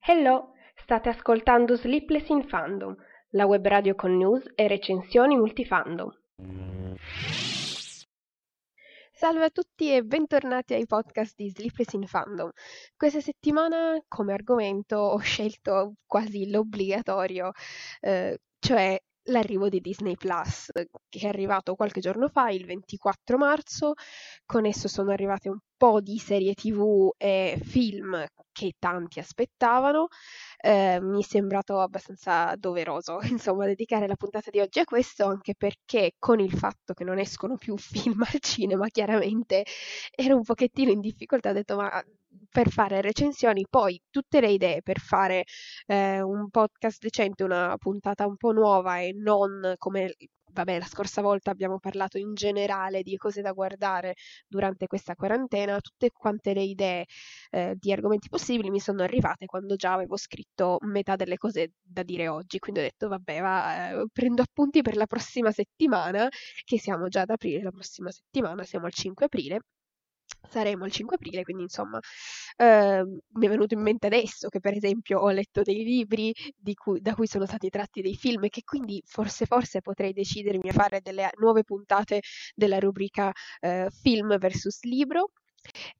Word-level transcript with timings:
Hello, 0.00 0.52
state 0.74 1.08
ascoltando 1.08 1.74
Sleepless 1.74 2.28
in 2.28 2.46
Fandom, 2.46 2.94
la 3.30 3.46
web 3.46 3.66
radio 3.66 3.94
con 3.94 4.14
news 4.14 4.44
e 4.54 4.68
recensioni 4.68 5.38
multifandom. 5.38 6.10
Salve 9.10 9.44
a 9.44 9.48
tutti 9.48 9.90
e 9.90 10.02
bentornati 10.04 10.74
ai 10.74 10.84
podcast 10.84 11.34
di 11.34 11.48
Sleepless 11.48 11.94
in 11.94 12.06
Fandom. 12.06 12.50
Questa 12.94 13.22
settimana 13.22 13.98
come 14.06 14.34
argomento 14.34 14.98
ho 14.98 15.18
scelto 15.20 15.94
quasi 16.04 16.50
l'obbligatorio, 16.50 17.52
eh, 18.00 18.38
cioè 18.58 19.00
l'arrivo 19.28 19.68
di 19.68 19.80
Disney 19.80 20.14
Plus, 20.16 20.70
che 21.08 21.18
è 21.20 21.26
arrivato 21.26 21.74
qualche 21.74 22.00
giorno 22.00 22.28
fa, 22.28 22.50
il 22.50 22.64
24 22.66 23.36
marzo. 23.38 23.94
Con 24.44 24.66
esso 24.66 24.88
sono 24.88 25.10
arrivate 25.12 25.48
un 25.48 25.58
po' 25.76 26.00
di 26.00 26.18
serie 26.18 26.54
TV 26.54 27.10
e 27.16 27.58
film 27.62 28.26
che 28.52 28.72
tanti 28.78 29.20
aspettavano. 29.20 30.08
Eh, 30.60 30.98
mi 31.00 31.20
è 31.20 31.24
sembrato 31.24 31.80
abbastanza 31.80 32.54
doveroso, 32.56 33.18
insomma, 33.30 33.66
dedicare 33.66 34.06
la 34.06 34.16
puntata 34.16 34.50
di 34.50 34.60
oggi 34.60 34.80
a 34.80 34.84
questo, 34.84 35.26
anche 35.26 35.54
perché 35.56 36.14
con 36.18 36.40
il 36.40 36.52
fatto 36.52 36.94
che 36.94 37.04
non 37.04 37.18
escono 37.18 37.56
più 37.56 37.76
film 37.78 38.22
al 38.22 38.40
cinema, 38.40 38.88
chiaramente 38.88 39.64
ero 40.10 40.36
un 40.36 40.42
pochettino 40.42 40.90
in 40.90 41.00
difficoltà, 41.00 41.50
ho 41.50 41.52
detto 41.52 41.76
ma 41.76 42.02
per 42.50 42.70
fare 42.70 43.00
recensioni, 43.00 43.66
poi 43.68 44.00
tutte 44.10 44.40
le 44.40 44.50
idee 44.50 44.82
per 44.82 44.98
fare 44.98 45.44
eh, 45.86 46.20
un 46.20 46.48
podcast 46.50 47.00
decente, 47.02 47.44
una 47.44 47.74
puntata 47.78 48.26
un 48.26 48.36
po' 48.36 48.52
nuova 48.52 48.98
e 49.00 49.12
non 49.12 49.74
come 49.78 50.14
vabbè, 50.52 50.78
la 50.78 50.84
scorsa 50.86 51.22
volta 51.22 51.50
abbiamo 51.50 51.78
parlato 51.78 52.18
in 52.18 52.34
generale 52.34 53.02
di 53.02 53.16
cose 53.16 53.42
da 53.42 53.52
guardare 53.52 54.14
durante 54.46 54.86
questa 54.86 55.14
quarantena, 55.14 55.80
tutte 55.80 56.10
quante 56.12 56.54
le 56.54 56.62
idee 56.62 57.06
eh, 57.50 57.74
di 57.78 57.92
argomenti 57.92 58.28
possibili 58.28 58.70
mi 58.70 58.80
sono 58.80 59.02
arrivate 59.02 59.46
quando 59.46 59.76
già 59.76 59.92
avevo 59.92 60.16
scritto 60.16 60.78
metà 60.82 61.16
delle 61.16 61.36
cose 61.36 61.72
da 61.82 62.02
dire 62.02 62.28
oggi, 62.28 62.58
quindi 62.58 62.80
ho 62.80 62.84
detto 62.84 63.08
vabbè, 63.08 63.40
va, 63.40 63.90
eh, 63.90 64.06
prendo 64.12 64.42
appunti 64.42 64.82
per 64.82 64.96
la 64.96 65.06
prossima 65.06 65.50
settimana, 65.52 66.28
che 66.64 66.78
siamo 66.78 67.08
già 67.08 67.22
ad 67.22 67.30
aprile, 67.30 67.62
la 67.62 67.70
prossima 67.70 68.10
settimana 68.10 68.64
siamo 68.64 68.86
al 68.86 68.92
5 68.92 69.26
aprile 69.26 69.60
saremo 70.48 70.84
il 70.84 70.92
5 70.92 71.16
aprile, 71.16 71.42
quindi 71.42 71.62
insomma 71.64 71.98
eh, 72.56 73.04
mi 73.04 73.46
è 73.46 73.48
venuto 73.48 73.74
in 73.74 73.80
mente 73.80 74.06
adesso 74.06 74.48
che 74.48 74.60
per 74.60 74.74
esempio 74.74 75.18
ho 75.20 75.30
letto 75.30 75.62
dei 75.62 75.84
libri 75.84 76.34
cui, 76.74 77.00
da 77.00 77.14
cui 77.14 77.26
sono 77.26 77.46
stati 77.46 77.68
tratti 77.68 78.00
dei 78.02 78.14
film 78.16 78.44
e 78.44 78.48
che 78.48 78.62
quindi 78.64 79.02
forse 79.06 79.46
forse 79.46 79.80
potrei 79.80 80.12
decidermi 80.12 80.68
a 80.70 80.72
fare 80.72 81.00
delle 81.00 81.30
nuove 81.38 81.64
puntate 81.64 82.20
della 82.54 82.78
rubrica 82.78 83.32
eh, 83.60 83.88
film 83.90 84.38
versus 84.38 84.82
libro 84.82 85.30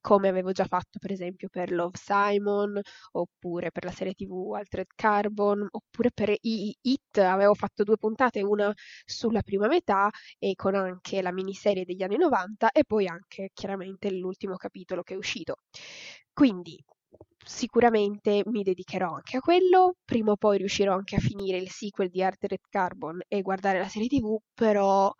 come 0.01 0.29
avevo 0.29 0.53
già 0.53 0.65
fatto 0.65 0.99
per 0.99 1.13
esempio 1.13 1.49
per 1.49 1.71
Love 1.73 1.97
Simon, 1.97 2.81
oppure 3.13 3.71
per 3.71 3.85
la 3.85 3.91
serie 3.91 4.15
TV 4.15 4.53
Altered 4.55 4.89
Carbon, 4.95 5.67
oppure 5.71 6.11
per 6.13 6.31
I- 6.41 6.77
It, 6.83 7.19
avevo 7.19 7.55
fatto 7.55 7.83
due 7.85 7.97
puntate, 7.97 8.43
una 8.43 8.73
sulla 9.05 9.43
prima 9.43 9.67
metà 9.69 10.11
e 10.39 10.55
con 10.55 10.75
anche 10.75 11.23
la 11.23 11.33
miniserie 11.33 11.85
degli 11.85 12.03
anni 12.03 12.17
90 12.17 12.71
e 12.73 12.85
poi 12.85 13.07
anche 13.07 13.51
chiaramente 13.53 14.11
l'ultimo 14.11 14.57
capitolo 14.57 15.03
che 15.03 15.15
è 15.15 15.17
uscito. 15.17 15.57
Quindi 16.33 16.83
sicuramente 17.45 18.43
mi 18.47 18.63
dedicherò 18.63 19.15
anche 19.15 19.37
a 19.39 19.41
quello, 19.41 19.95
prima 20.05 20.33
o 20.33 20.37
poi 20.37 20.59
riuscirò 20.59 20.95
anche 20.95 21.17
a 21.17 21.21
finire 21.21 21.57
il 21.59 21.71
sequel 21.71 22.09
di 22.11 22.23
Altered 22.23 22.61
Carbon 22.69 23.21
e 23.29 23.43
guardare 23.43 23.79
la 23.79 23.89
serie 23.89 24.09
TV, 24.09 24.39
però 24.55 25.13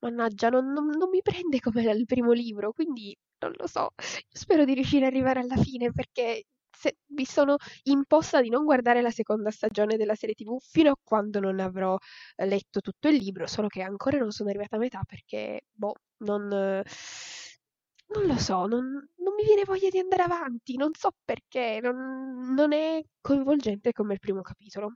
mannaggia, 0.00 0.48
non, 0.50 0.72
non, 0.72 0.86
non 0.88 1.08
mi 1.10 1.22
prende 1.22 1.60
come 1.60 1.82
il 1.82 2.04
primo 2.06 2.32
libro, 2.32 2.72
quindi 2.72 3.16
non 3.40 3.52
lo 3.56 3.66
so. 3.66 3.90
Spero 4.28 4.64
di 4.64 4.74
riuscire 4.74 5.06
ad 5.06 5.12
arrivare 5.12 5.40
alla 5.40 5.56
fine 5.56 5.92
perché 5.92 6.44
se, 6.76 6.96
mi 7.08 7.24
sono 7.24 7.56
imposta 7.84 8.40
di 8.42 8.50
non 8.50 8.64
guardare 8.64 9.00
la 9.02 9.10
seconda 9.10 9.50
stagione 9.50 9.96
della 9.96 10.14
serie 10.14 10.34
TV 10.34 10.58
fino 10.60 10.90
a 10.90 10.96
quando 11.02 11.40
non 11.40 11.58
avrò 11.60 11.96
eh, 12.36 12.46
letto 12.46 12.80
tutto 12.80 13.08
il 13.08 13.16
libro, 13.16 13.46
solo 13.46 13.68
che 13.68 13.82
ancora 13.82 14.18
non 14.18 14.30
sono 14.30 14.50
arrivata 14.50 14.76
a 14.76 14.78
metà 14.78 15.02
perché, 15.06 15.62
boh, 15.72 15.94
non... 16.18 16.46
non 16.48 18.26
lo 18.26 18.36
so, 18.38 18.66
non, 18.66 18.84
non, 19.16 19.34
mi 19.34 19.44
viene 19.44 19.64
voglia 19.64 19.88
di 19.90 19.98
andare 19.98 20.22
avanti, 20.22 20.76
non 20.76 20.90
so 20.94 21.10
perché, 21.24 21.80
non, 21.82 22.54
non 22.54 22.72
è 22.72 23.02
coinvolgente 23.20 23.92
come 23.92 24.14
il 24.14 24.20
primo 24.20 24.42
capitolo. 24.42 24.94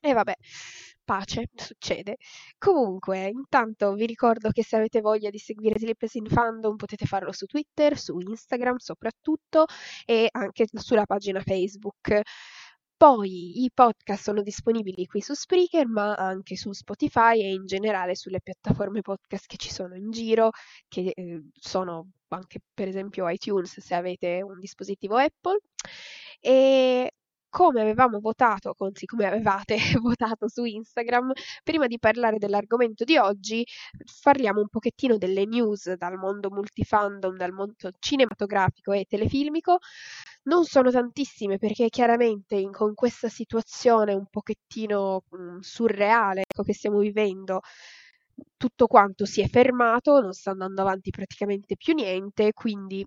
E 0.00 0.12
vabbè, 0.12 0.34
pace, 1.10 1.48
succede. 1.56 2.18
Comunque, 2.56 3.26
intanto 3.28 3.94
vi 3.94 4.06
ricordo 4.06 4.50
che 4.50 4.62
se 4.62 4.76
avete 4.76 5.00
voglia 5.00 5.28
di 5.28 5.38
seguire 5.38 5.76
Sleepers 5.76 6.14
in 6.14 6.26
Fandom 6.26 6.76
potete 6.76 7.04
farlo 7.04 7.32
su 7.32 7.46
Twitter, 7.46 7.98
su 7.98 8.16
Instagram 8.20 8.76
soprattutto 8.76 9.64
e 10.04 10.28
anche 10.30 10.66
sulla 10.72 11.06
pagina 11.06 11.40
Facebook. 11.40 12.20
Poi 12.96 13.64
i 13.64 13.70
podcast 13.74 14.22
sono 14.22 14.42
disponibili 14.42 15.06
qui 15.06 15.20
su 15.20 15.34
Spreaker, 15.34 15.88
ma 15.88 16.14
anche 16.14 16.54
su 16.54 16.70
Spotify 16.70 17.40
e 17.40 17.52
in 17.54 17.66
generale 17.66 18.14
sulle 18.14 18.40
piattaforme 18.40 19.00
podcast 19.00 19.46
che 19.46 19.56
ci 19.56 19.72
sono 19.72 19.96
in 19.96 20.10
giro, 20.10 20.50
che 20.86 21.12
eh, 21.14 21.42
sono 21.58 22.10
anche 22.28 22.60
per 22.72 22.86
esempio 22.86 23.28
iTunes 23.28 23.80
se 23.80 23.94
avete 23.94 24.42
un 24.42 24.60
dispositivo 24.60 25.16
Apple. 25.16 25.58
E 26.40 27.10
come 27.50 27.80
avevamo 27.82 28.20
votato, 28.20 28.74
anzi 28.78 29.06
come 29.06 29.26
avevate 29.26 29.76
votato 30.00 30.48
su 30.48 30.64
Instagram, 30.64 31.32
prima 31.62 31.86
di 31.86 31.98
parlare 31.98 32.38
dell'argomento 32.38 33.04
di 33.04 33.18
oggi, 33.18 33.66
parliamo 34.22 34.60
un 34.60 34.68
pochettino 34.68 35.18
delle 35.18 35.44
news 35.44 35.92
dal 35.94 36.16
mondo 36.16 36.48
multifandom, 36.50 37.36
dal 37.36 37.52
mondo 37.52 37.90
cinematografico 37.98 38.92
e 38.92 39.04
telefilmico. 39.08 39.78
Non 40.44 40.64
sono 40.64 40.90
tantissime 40.90 41.58
perché 41.58 41.88
chiaramente 41.88 42.54
in, 42.56 42.72
con 42.72 42.94
questa 42.94 43.28
situazione 43.28 44.14
un 44.14 44.26
pochettino 44.30 45.24
mh, 45.28 45.42
mm, 45.42 45.58
surreale 45.60 46.42
ecco, 46.42 46.62
che 46.62 46.72
stiamo 46.72 46.98
vivendo, 47.00 47.60
tutto 48.56 48.86
quanto 48.86 49.24
si 49.26 49.40
è 49.42 49.48
fermato, 49.48 50.20
non 50.20 50.32
sta 50.32 50.50
andando 50.52 50.82
avanti 50.82 51.10
praticamente 51.10 51.76
più 51.76 51.94
niente, 51.94 52.52
quindi 52.52 53.04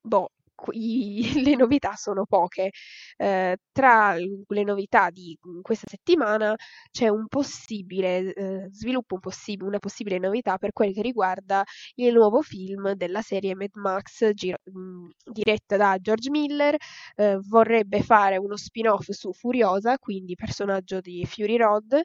boh, 0.00 0.30
i, 0.72 1.22
le 1.44 1.54
novità 1.56 1.94
sono 1.96 2.24
poche. 2.26 2.70
Eh, 3.16 3.56
tra 3.72 4.14
le 4.14 4.62
novità 4.64 5.10
di 5.10 5.36
questa 5.62 5.86
settimana 5.88 6.54
c'è 6.90 7.08
un 7.08 7.26
possibile 7.28 8.32
eh, 8.34 8.68
sviluppo, 8.70 9.14
un 9.14 9.20
possib- 9.20 9.62
una 9.62 9.78
possibile 9.78 10.18
novità 10.18 10.58
per 10.58 10.72
quel 10.72 10.92
che 10.92 11.02
riguarda 11.02 11.62
il 11.96 12.12
nuovo 12.12 12.42
film 12.42 12.92
della 12.94 13.22
serie 13.22 13.54
Mad 13.54 13.70
Max 13.74 14.30
giro- 14.32 14.58
mh, 14.64 15.08
diretta 15.32 15.76
da 15.76 15.96
George 16.00 16.30
Miller. 16.30 16.76
Eh, 17.16 17.38
vorrebbe 17.42 18.02
fare 18.02 18.36
uno 18.38 18.56
spin-off 18.56 19.10
su 19.10 19.32
Furiosa, 19.32 19.98
quindi 19.98 20.34
personaggio 20.34 21.00
di 21.00 21.24
Fury 21.26 21.56
Road, 21.56 22.00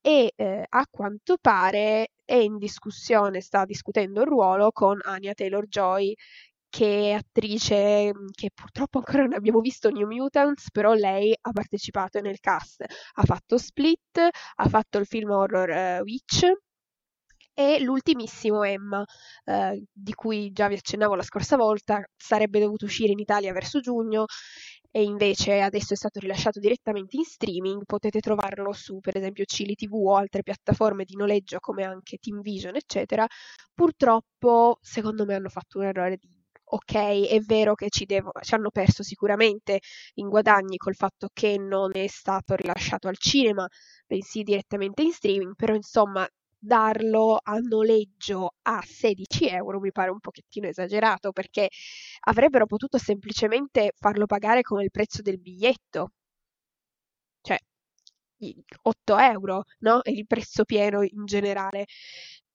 e 0.00 0.32
eh, 0.36 0.64
a 0.68 0.86
quanto 0.90 1.36
pare 1.40 2.08
è 2.24 2.34
in 2.34 2.56
discussione, 2.58 3.40
sta 3.40 3.64
discutendo 3.64 4.20
il 4.22 4.26
ruolo 4.26 4.70
con 4.72 4.98
Anya 5.02 5.34
Taylor 5.34 5.66
Joy, 5.66 6.14
che 6.72 7.12
attrice 7.12 8.12
mhmm, 8.14 8.28
che 8.32 8.50
purtroppo 8.54 8.96
ancora 8.98 9.24
non 9.24 9.34
abbiamo 9.34 9.60
visto 9.60 9.90
New 9.90 10.06
Mutants, 10.08 10.70
però 10.70 10.94
lei 10.94 11.36
ha 11.38 11.50
partecipato 11.52 12.18
nel 12.22 12.40
cast, 12.40 12.82
ha 12.82 13.22
fatto 13.24 13.58
Split, 13.58 14.18
ha 14.54 14.68
fatto 14.68 14.96
il 14.96 15.04
film 15.06 15.30
horror 15.32 16.00
uh, 16.00 16.02
Witch 16.02 16.50
e 17.52 17.78
l'ultimissimo 17.80 18.62
Emma, 18.62 19.00
uh, 19.00 19.84
di 19.92 20.14
cui 20.14 20.50
già 20.52 20.68
vi 20.68 20.76
accennavo 20.76 21.14
la 21.14 21.22
scorsa 21.22 21.56
volta, 21.56 22.02
sarebbe 22.16 22.58
dovuto 22.58 22.86
uscire 22.86 23.12
in 23.12 23.18
Italia 23.18 23.52
verso 23.52 23.80
giugno 23.80 24.24
e 24.90 25.02
invece 25.02 25.60
adesso 25.60 25.92
è 25.92 25.96
stato 25.96 26.20
rilasciato 26.20 26.58
direttamente 26.58 27.16
in 27.16 27.24
streaming, 27.24 27.82
potete 27.84 28.20
trovarlo 28.20 28.72
su 28.72 28.98
per 29.00 29.16
esempio 29.18 29.44
Cili 29.44 29.74
TV 29.74 29.92
o 29.92 30.16
altre 30.16 30.42
piattaforme 30.42 31.04
di 31.04 31.16
noleggio 31.16 31.58
come 31.60 31.84
anche 31.84 32.16
Team 32.18 32.40
Vision 32.40 32.76
eccetera. 32.76 33.26
Purtroppo 33.74 34.78
secondo 34.80 35.26
me 35.26 35.34
hanno 35.34 35.50
fatto 35.50 35.78
un 35.78 35.84
errore 35.84 36.16
di 36.16 36.28
ok, 36.74 37.28
è 37.28 37.38
vero 37.40 37.74
che 37.74 37.88
ci, 37.90 38.06
devo, 38.06 38.30
ci, 38.40 38.54
hanno 38.54 38.70
perso 38.70 39.02
sicuramente 39.02 39.80
in 40.14 40.28
guadagni 40.28 40.76
col 40.78 40.94
fatto 40.94 41.28
che 41.32 41.58
non 41.58 41.90
è 41.94 42.06
stato 42.06 42.54
rilasciato 42.54 43.08
al 43.08 43.18
cinema, 43.18 43.66
bensì 44.06 44.42
direttamente 44.42 45.02
in 45.02 45.12
streaming, 45.12 45.54
però 45.54 45.74
insomma 45.74 46.26
darlo 46.58 47.38
a 47.42 47.58
noleggio 47.58 48.54
a 48.62 48.80
16 48.82 49.48
euro 49.48 49.80
mi 49.80 49.90
pare 49.92 50.10
un 50.10 50.20
pochettino 50.20 50.68
esagerato 50.68 51.32
perché 51.32 51.68
avrebbero 52.20 52.66
potuto 52.66 52.98
semplicemente 52.98 53.92
farlo 53.96 54.26
pagare 54.26 54.62
come 54.62 54.84
il 54.84 54.90
prezzo 54.90 55.20
del 55.22 55.40
biglietto. 55.40 56.12
Cioè, 57.42 57.58
8 58.82 59.18
euro, 59.18 59.64
no? 59.80 60.02
È 60.02 60.10
il 60.10 60.26
prezzo 60.26 60.64
pieno 60.64 61.02
in 61.02 61.24
generale 61.24 61.86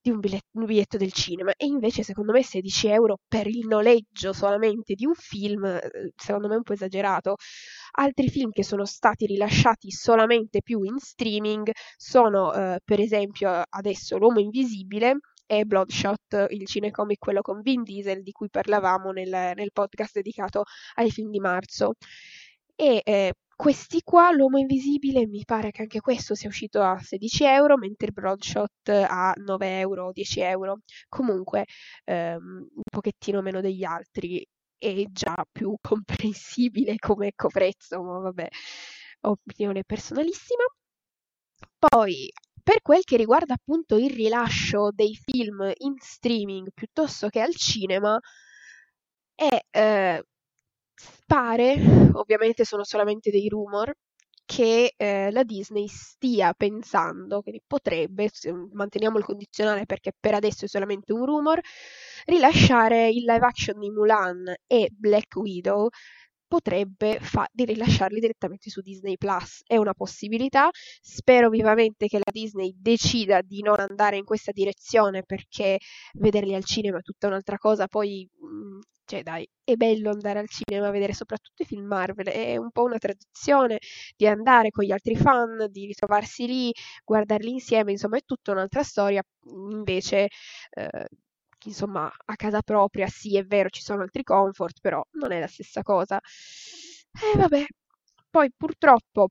di 0.08 0.14
un 0.14 0.20
biglietto, 0.20 0.48
un 0.54 0.66
biglietto, 0.66 0.98
del 0.98 1.12
cinema 1.12 1.54
e 1.56 1.66
invece 1.66 2.04
secondo 2.04 2.32
me 2.32 2.42
16 2.44 2.88
euro 2.88 3.20
per 3.28 3.48
il 3.48 3.68
noleggio 3.68 4.34
solamente 4.34 4.94
di 4.94 5.06
un 5.06 5.14
film 5.14 5.66
eh, 5.66 6.12
secondo 6.16 6.48
me 6.48 6.54
è 6.54 6.58
un 6.58 6.64
po' 6.64 6.74
esagerato 6.74 7.36
altri 7.92 8.30
film 8.30 8.52
che 8.52 8.64
sono 8.64 8.86
stati 8.86 9.26
rilasciati 9.26 9.92
solamente 9.92 10.62
più 10.62 10.82
in 10.84 10.98
streaming 10.98 11.70
sono 11.98 12.54
eh, 12.54 12.80
per 12.84 13.00
esempio 13.00 13.64
adesso 13.70 14.18
L'uomo 14.18 14.40
invisibile 14.40 15.20
e 15.50 15.64
Bloodshot, 15.64 16.48
il 16.50 16.66
cinecomic, 16.66 17.20
quello 17.20 17.40
con 17.42 17.62
Vin 17.62 17.82
Diesel, 17.82 18.22
di 18.22 18.32
cui 18.32 18.50
parlavamo 18.50 19.12
nel, 19.12 19.54
nel 19.56 19.72
podcast 19.72 20.16
dedicato 20.16 20.64
ai 20.96 21.10
film 21.10 21.30
di 21.30 21.40
marzo. 21.40 21.94
E 22.76 23.02
eh, 23.06 23.34
questi 23.58 24.02
qua, 24.04 24.32
L'Uomo 24.32 24.60
Invisibile, 24.60 25.26
mi 25.28 25.44
pare 25.44 25.72
che 25.72 25.82
anche 25.82 26.00
questo 26.00 26.36
sia 26.36 26.48
uscito 26.48 26.82
a 26.82 27.00
16 27.00 27.44
euro, 27.46 27.76
mentre 27.78 28.12
Broadshot 28.12 28.90
a 28.90 29.34
9 29.36 29.80
euro, 29.80 30.12
10 30.14 30.40
euro. 30.42 30.82
Comunque, 31.10 31.66
ehm, 32.06 32.68
un 32.74 32.82
pochettino 32.90 33.42
meno 33.42 33.60
degli 33.60 33.84
altri 33.84 34.46
e 34.78 35.08
già 35.12 35.36
più 35.52 35.76
comprensibile 35.82 36.98
come 36.98 37.32
coprezzo, 37.36 38.02
ma 38.04 38.20
vabbè, 38.20 38.48
opinione 39.22 39.84
personalissima. 39.84 40.64
Poi, 41.80 42.32
per 42.62 42.82
quel 42.82 43.04
che 43.04 43.18
riguarda 43.18 43.54
appunto 43.56 43.98
il 43.98 44.12
rilascio 44.12 44.92
dei 44.94 45.16
film 45.16 45.72
in 45.78 45.96
streaming 46.00 46.70
piuttosto 46.74 47.28
che 47.30 47.42
al 47.42 47.56
cinema, 47.56 48.20
è 49.36 49.60
eh, 49.72 50.24
pare, 51.26 51.74
ovviamente 52.14 52.66
sono 52.66 52.84
solamente 52.84 53.30
dei 53.32 53.48
rumor, 53.48 53.94
che 54.46 54.94
eh, 54.96 55.30
la 55.32 55.44
Disney 55.44 55.88
stia 55.88 56.54
pensando, 56.54 57.42
quindi 57.42 57.62
potrebbe, 57.68 58.30
manteniamo 58.72 59.18
il 59.18 59.26
condizionale 59.26 59.86
perché 59.86 60.14
per 60.18 60.36
adesso 60.36 60.66
è 60.66 60.68
solamente 60.70 61.12
un 61.12 61.26
rumor, 61.26 61.60
rilasciare 62.26 63.10
il 63.10 63.26
live 63.26 63.46
action 63.46 63.78
di 63.80 63.90
Mulan 63.90 64.54
e 64.66 64.90
Black 64.92 65.36
Widow 65.36 65.90
potrebbe 66.48 67.20
fa- 67.22 67.48
di 67.52 67.66
rilasciarli 67.66 68.20
direttamente 68.20 68.70
su 68.70 68.82
Disney 68.82 69.18
Plus. 69.18 69.62
È 69.66 69.78
una 69.78 69.94
possibilità. 69.94 70.70
Spero 71.02 71.50
vivamente 71.50 72.08
che 72.08 72.18
la 72.18 72.32
Disney 72.32 72.74
decida 72.78 73.42
di 73.42 73.62
non 73.62 73.80
andare 73.80 74.18
in 74.18 74.24
questa 74.26 74.52
direzione 74.52 75.24
perché 75.24 75.78
vederli 76.14 76.56
al 76.56 76.66
cinema 76.66 77.00
è 77.00 77.02
tutta 77.02 77.28
un'altra 77.28 77.58
cosa. 77.58 77.88
Poi 77.88 78.28
mm, 78.46 78.80
cioè 79.06 79.24
dai, 79.24 79.48
è 79.64 79.76
bello 79.76 80.10
andare 80.10 80.40
al 80.40 80.50
cinema 80.50 80.88
a 80.88 80.92
vedere 80.92 81.14
soprattutto 81.14 81.62
i 81.64 81.66
film 81.66 81.86
Marvel, 81.86 82.28
è 82.28 82.58
un 82.58 82.72
po' 82.72 82.84
una 82.84 82.98
tradizione 82.98 83.78
di 84.18 84.28
andare 84.28 84.70
con 84.70 84.84
gli 84.84 84.92
altri 84.92 85.16
fan, 85.16 85.68
di 85.70 85.86
ritrovarsi 85.86 86.46
lì, 86.46 86.72
guardarli 87.06 87.50
insieme, 87.52 87.92
insomma 87.92 88.18
è 88.18 88.22
tutta 88.26 88.52
un'altra 88.52 88.84
storia, 88.84 89.24
invece 89.72 90.28
eh, 90.72 91.08
insomma 91.66 92.12
a 92.26 92.36
casa 92.36 92.62
propria 92.62 93.08
sì 93.08 93.38
è 93.38 93.44
vero 93.44 93.70
ci 93.70 93.82
sono 93.82 94.02
altri 94.04 94.24
comfort, 94.24 94.80
però 94.82 95.04
non 95.14 95.32
è 95.32 95.40
la 95.40 95.48
stessa 95.48 95.82
cosa. 95.84 96.20
E 96.20 97.32
eh, 97.34 97.38
vabbè, 97.38 97.66
poi 98.30 98.52
purtroppo 98.56 99.30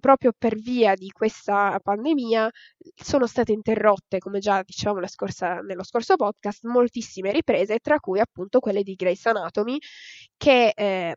proprio 0.00 0.32
per 0.36 0.56
via 0.56 0.94
di 0.94 1.10
questa 1.10 1.78
pandemia 1.82 2.50
sono 2.94 3.26
state 3.26 3.52
interrotte, 3.52 4.18
come 4.18 4.40
già 4.40 4.62
dicevamo 4.64 5.06
scorsa, 5.06 5.60
nello 5.60 5.84
scorso 5.84 6.16
podcast, 6.16 6.64
moltissime 6.64 7.30
riprese, 7.32 7.78
tra 7.78 7.98
cui 8.00 8.20
appunto 8.20 8.58
quelle 8.60 8.82
di 8.82 8.94
Grace 8.94 9.28
Anatomy, 9.28 9.78
che 10.36 10.72
eh, 10.74 11.16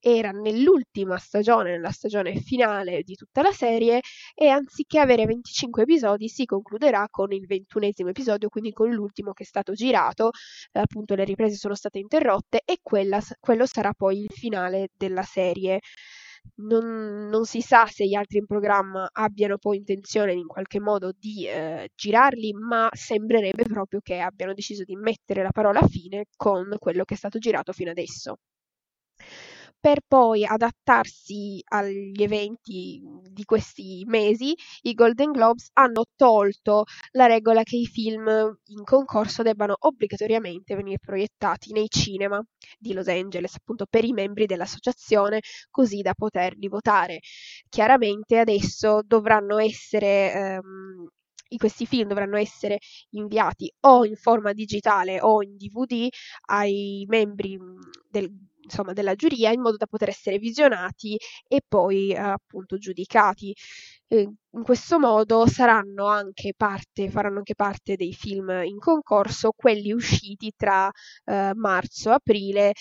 era 0.00 0.30
nell'ultima 0.30 1.16
stagione, 1.18 1.70
nella 1.72 1.90
stagione 1.90 2.40
finale 2.40 3.02
di 3.02 3.14
tutta 3.14 3.42
la 3.42 3.52
serie, 3.52 4.00
e 4.34 4.48
anziché 4.48 4.98
avere 4.98 5.26
25 5.26 5.82
episodi 5.82 6.28
si 6.28 6.44
concluderà 6.46 7.06
con 7.10 7.32
il 7.32 7.46
ventunesimo 7.46 8.08
episodio, 8.08 8.48
quindi 8.48 8.72
con 8.72 8.90
l'ultimo 8.90 9.32
che 9.32 9.44
è 9.44 9.46
stato 9.46 9.72
girato, 9.72 10.30
eh, 10.72 10.80
appunto 10.80 11.14
le 11.14 11.24
riprese 11.24 11.56
sono 11.56 11.74
state 11.74 11.98
interrotte 11.98 12.62
e 12.64 12.78
quella, 12.82 13.20
quello 13.38 13.66
sarà 13.66 13.92
poi 13.92 14.22
il 14.22 14.30
finale 14.30 14.88
della 14.96 15.22
serie. 15.22 15.80
Non, 16.56 17.28
non, 17.28 17.44
si 17.44 17.60
sa 17.60 17.86
se 17.86 18.06
gli 18.06 18.14
altri 18.14 18.38
in 18.38 18.46
programma 18.46 19.08
abbiano 19.12 19.58
poi 19.58 19.76
intenzione 19.76 20.32
in 20.32 20.46
qualche 20.46 20.80
modo 20.80 21.12
di 21.16 21.46
eh, 21.46 21.90
girarli, 21.94 22.52
ma 22.54 22.88
sembrerebbe 22.92 23.64
proprio 23.64 24.00
che 24.02 24.20
abbiano 24.20 24.54
deciso 24.54 24.84
di 24.84 24.96
mettere 24.96 25.42
la 25.42 25.50
parola 25.52 25.82
fine 25.86 26.26
con 26.36 26.74
quello 26.78 27.04
che 27.04 27.14
è 27.14 27.16
stato 27.16 27.38
girato 27.38 27.72
fino 27.72 27.90
adesso 27.90 28.36
per 29.80 30.00
poi 30.06 30.44
adattarsi 30.44 31.62
agli 31.68 32.22
eventi 32.22 33.00
di 33.30 33.44
questi 33.44 34.04
mesi, 34.06 34.54
i 34.82 34.92
Golden 34.92 35.32
Globes 35.32 35.70
hanno 35.72 36.04
tolto 36.16 36.84
la 37.12 37.26
regola 37.26 37.62
che 37.62 37.76
i 37.76 37.86
film 37.86 38.28
in 38.66 38.84
concorso 38.84 39.42
debbano 39.42 39.76
obbligatoriamente 39.78 40.76
venire 40.76 40.98
proiettati 40.98 41.72
nei 41.72 41.88
cinema 41.88 42.42
di 42.78 42.92
Los 42.92 43.08
Angeles, 43.08 43.54
appunto 43.56 43.86
per 43.88 44.04
i 44.04 44.12
membri 44.12 44.46
dell'associazione, 44.46 45.40
così 45.70 46.02
da 46.02 46.12
poterli 46.14 46.68
votare. 46.68 47.20
Chiaramente 47.68 48.38
adesso 48.38 49.00
dovranno 49.04 49.58
essere 49.58 50.32
ehm, 50.32 51.08
questi 51.56 51.86
film 51.86 52.08
dovranno 52.08 52.36
essere 52.36 52.78
inviati 53.10 53.72
o 53.80 54.04
in 54.04 54.14
forma 54.16 54.52
digitale 54.52 55.20
o 55.20 55.42
in 55.42 55.56
DVD 55.56 56.08
ai 56.46 57.04
membri 57.08 57.58
del, 58.08 58.30
insomma, 58.70 58.92
della 58.92 59.14
giuria 59.14 59.50
in 59.52 59.60
modo 59.60 59.76
da 59.76 59.86
poter 59.86 60.08
essere 60.10 60.38
visionati 60.38 61.16
e 61.46 61.60
poi 61.66 62.12
eh, 62.12 62.16
appunto 62.18 62.78
giudicati. 62.78 63.54
Eh, 64.08 64.28
in 64.52 64.62
questo 64.62 64.98
modo 64.98 65.46
saranno 65.46 66.06
anche 66.06 66.52
parte, 66.56 67.10
faranno 67.10 67.38
anche 67.38 67.54
parte 67.54 67.96
dei 67.96 68.12
film 68.12 68.50
in 68.64 68.78
concorso 68.78 69.52
quelli 69.56 69.92
usciti 69.92 70.52
tra 70.56 70.90
eh, 71.24 71.52
marzo 71.54 72.10
e 72.10 72.14
aprile 72.14 72.72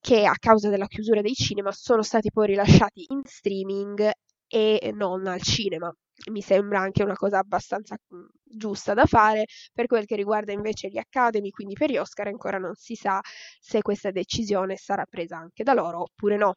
che 0.00 0.24
a 0.24 0.34
causa 0.38 0.68
della 0.70 0.86
chiusura 0.86 1.20
dei 1.20 1.34
cinema 1.34 1.72
sono 1.72 2.02
stati 2.02 2.30
poi 2.32 2.48
rilasciati 2.48 3.06
in 3.08 3.22
streaming 3.24 4.10
e 4.48 4.92
non 4.94 5.26
al 5.26 5.42
cinema 5.42 5.92
mi 6.30 6.40
sembra 6.42 6.80
anche 6.80 7.02
una 7.02 7.14
cosa 7.14 7.38
abbastanza 7.38 7.96
mhmm, 8.08 8.26
giusta 8.42 8.94
da 8.94 9.06
fare. 9.06 9.46
Per 9.72 9.86
quel 9.86 10.04
che 10.06 10.16
riguarda 10.16 10.52
invece 10.52 10.88
gli 10.88 10.98
Academy, 10.98 11.50
quindi 11.50 11.74
per 11.74 11.90
gli 11.90 11.96
Oscar, 11.98 12.28
ancora 12.28 12.58
non 12.58 12.74
si 12.74 12.94
sa 12.94 13.20
se 13.60 13.82
questa 13.82 14.10
decisione 14.10 14.76
sarà 14.76 15.04
presa 15.08 15.36
anche 15.38 15.62
da 15.64 15.72
loro 15.74 16.02
oppure 16.02 16.36
no. 16.36 16.54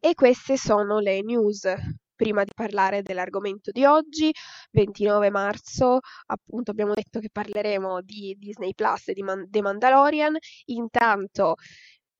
E 0.00 0.14
queste 0.14 0.56
sono 0.56 0.98
le 0.98 1.22
news. 1.22 1.66
Prima 2.14 2.44
di 2.44 2.50
parlare 2.54 3.00
dell'argomento 3.02 3.70
di 3.70 3.84
oggi, 3.86 4.30
29 4.72 5.30
marzo, 5.30 6.00
appunto 6.26 6.70
abbiamo 6.70 6.92
detto 6.92 7.18
che 7.18 7.30
parleremo 7.32 8.02
di 8.02 8.36
Disney 8.38 8.74
Plus 8.74 9.08
e 9.08 9.14
di 9.14 9.22
Man- 9.22 9.48
The 9.48 9.62
Mandalorian. 9.62 10.36
Intanto 10.66 11.54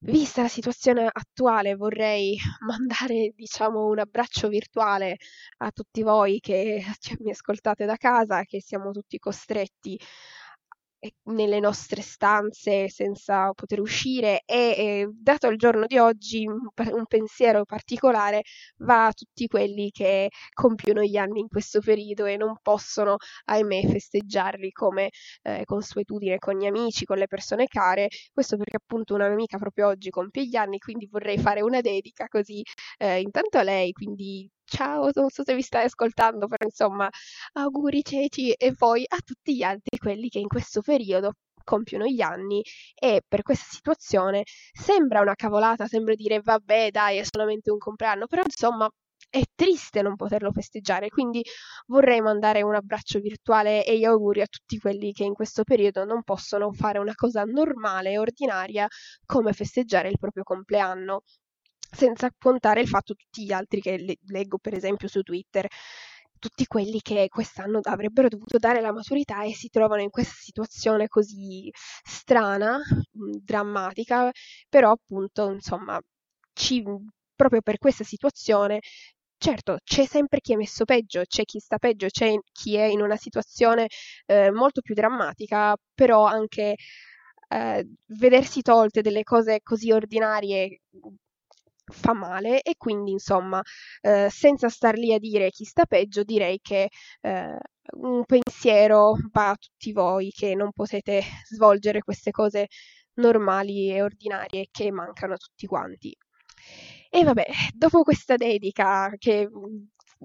Vista 0.03 0.41
la 0.43 0.49
situazione 0.49 1.09
attuale, 1.13 1.75
vorrei 1.75 2.37
mandare, 2.67 3.33
diciamo, 3.35 3.87
un 3.87 3.99
abbraccio 3.99 4.49
virtuale 4.49 5.17
a 5.59 5.71
tutti 5.71 6.03
voi 6.03 6.41
che 6.41 6.83
mi 7.21 7.31
ascoltate 7.31 7.85
da 7.85 7.97
casa, 7.97 8.45
che 8.45 8.61
siamo 8.63 8.93
tutti 8.93 9.19
costretti 9.19 9.99
nelle 11.25 11.61
nostre 11.61 12.03
stanze 12.03 12.89
senza 12.89 13.53
poter 13.53 13.81
uscire 13.81 14.43
e, 14.45 14.57
e 14.77 15.09
dato 15.13 15.49
il 15.49 15.57
giorno 15.57 15.87
di 15.87 15.99
oggi 15.99 16.47
un, 16.47 16.69
pensiero 17.07 17.65
particolare 17.65 18.43
va 18.79 19.07
a 19.07 19.13
tutti 19.13 19.47
quelli 19.47 19.91
che 19.91 20.29
compiono 20.53 21.03
gli 21.03 21.17
anni 21.17 21.41
in 21.41 21.49
questo 21.49 21.81
periodo 21.81 22.27
e 22.27 22.37
non 22.37 22.57
possono 22.63 23.17
ahimè 23.45 23.87
festeggiarli 23.89 24.71
come 24.73 25.11
eh, 25.43 25.65
consuetudine 25.65 26.39
con 26.39 26.59
gli 26.59 26.67
amici, 26.67 27.05
con 27.05 27.19
le 27.19 27.27
persone 27.27 27.67
care, 27.67 28.09
questo 28.33 28.57
perché 28.57 28.77
appunto 28.77 29.15
una 29.15 29.25
mia 29.27 29.35
amica 29.35 29.59
proprio 29.59 29.89
oggi 29.89 30.11
compie 30.11 30.47
gli 30.47 30.57
anni, 30.57 30.79
quindi 30.79 31.07
vorrei 31.11 31.39
fare 31.39 31.63
una 31.63 31.81
dedica 31.81 32.27
così 32.29 32.63
eh, 32.99 33.21
intanto 33.21 33.59
a 33.59 33.63
lei, 33.63 33.93
quindi 33.93 34.49
ciao, 34.71 35.11
non 35.15 35.29
so 35.31 35.43
se 35.45 35.55
vi 35.55 35.63
stai 35.63 35.85
ascoltando, 35.85 36.47
però 36.47 36.65
insomma, 36.65 37.09
auguri 37.55 38.03
Ceci 38.03 38.53
e 38.53 38.75
poi 38.75 39.05
a 39.07 39.19
tutti 39.25 39.57
gli 39.57 39.63
altri, 39.63 39.99
quelli 39.99 40.29
che 40.29 40.39
in 40.39 40.47
questo 40.49 40.81
periodo 40.81 41.33
compiono 41.65 42.07
gli 42.07 42.21
anni 42.21 42.63
e 42.95 43.23
per 43.27 43.43
questa 43.43 43.67
situazione 43.71 44.45
sembra 44.73 45.21
una 45.21 45.35
cavolata, 45.35 45.87
sembra 45.87 46.15
dire 46.15 46.41
vabbè 46.41 46.91
dai 46.91 47.19
è 47.19 47.25
solamente 47.31 47.71
un 47.71 47.79
compleanno, 47.79 48.27
però 48.27 48.43
insomma 48.45 48.89
è 49.29 49.43
triste 49.55 50.03
non 50.03 50.17
poterlo 50.17 50.51
festeggiare, 50.53 51.09
quindi 51.09 51.43
vorrei 51.87 52.21
mandare 52.21 52.63
un 52.63 52.75
abbraccio 52.75 53.19
virtuale 53.21 53.85
e 53.85 53.99
gli 53.99 54.05
auguri 54.05 54.41
a 54.41 54.47
tutti 54.47 54.79
quelli 54.79 55.13
che 55.13 55.25
in 55.25 55.35
questo 55.35 55.63
periodo 55.65 56.05
non 56.05 56.23
possono 56.23 56.73
fare 56.73 56.99
una 56.99 57.15
cosa 57.15 57.45
normale 57.45 58.13
e 58.13 58.19
ordinaria 58.19 58.87
come 59.27 59.53
festeggiare 59.53 60.09
il 60.09 60.19
proprio 60.19 60.43
compleanno 60.45 61.23
senza 61.91 62.31
contare 62.39 62.81
il 62.81 62.89
fatto 62.89 63.15
tutti 63.15 63.45
gli 63.45 63.53
altri 63.53 63.81
che 63.81 63.97
le- 63.99 64.19
leggo 64.27 64.59
per 64.59 64.75
esempio 64.75 65.09
su 65.09 65.23
Twitter, 65.23 65.67
tutti 66.39 66.65
quelli 66.67 67.01
che 67.03 67.29
quest'anno 67.29 67.81
avrebbero 67.83 68.29
dovuto 68.29 68.57
dare 68.59 68.81
la 68.81 68.93
maturità 68.93 69.43
e 69.45 69.55
si 69.55 69.69
trovano 69.69 70.01
in 70.03 70.11
questa 70.11 70.35
situazione 70.39 71.09
così 71.09 71.71
strana, 72.03 72.79
mh, 72.79 73.31
drammatica, 73.43 74.31
però 74.69 74.93
appunto, 74.93 75.51
insomma, 75.53 76.01
ci, 76.55 76.83
proprio 77.35 77.61
per 77.63 77.79
questa 77.79 78.05
situazione 78.05 78.81
Certo, 79.43 79.79
c'è 79.83 80.05
sempre 80.05 80.41
chi 80.41 80.53
è 80.53 80.57
messo 80.57 80.85
peggio, 80.85 81.23
c'è 81.27 81.45
chi 81.47 81.61
sta 81.61 81.79
peggio, 81.79 82.09
c'è 82.09 82.31
chi 82.53 82.77
è 82.77 82.85
in 82.85 83.01
una 83.01 83.17
situazione 83.17 83.87
eh, 84.27 84.51
molto 84.51 84.83
più 84.83 84.93
drammatica, 84.95 85.75
però 85.95 86.27
anche 86.27 86.75
eh, 87.49 87.89
vedersi 88.09 88.61
tolte 88.63 89.01
delle 89.01 89.23
cose 89.23 89.61
così 89.63 89.91
ordinarie 89.93 90.81
fa 91.91 92.13
male 92.15 92.63
e 92.63 92.75
quindi 92.77 93.13
insomma 93.13 93.61
eh, 94.01 94.29
senza 94.31 94.69
star 94.69 94.97
lì 94.97 95.13
a 95.13 95.19
dire 95.19 95.51
chi 95.51 95.65
sta 95.65 95.85
peggio 95.87 96.23
direi 96.23 96.59
che 96.61 96.89
eh, 97.21 97.59
un 97.93 98.25
pensiero 98.25 99.15
va 99.33 99.51
a 99.51 99.57
tutti 99.57 99.93
voi 99.93 100.31
che 100.31 100.55
non 100.55 100.73
potete 100.73 101.23
svolgere 101.51 102.03
queste 102.03 102.31
cose 102.31 102.69
normali 103.15 103.91
e 103.91 104.03
ordinarie 104.03 104.69
che 104.71 104.91
mancano 104.93 105.35
a 105.35 105.37
tutti 105.37 105.67
quanti. 105.67 106.17
E 107.11 107.25
vabbè, 107.25 107.45
dopo 107.75 108.03
questa 108.03 108.37
dedica 108.37 109.11
che 109.19 109.49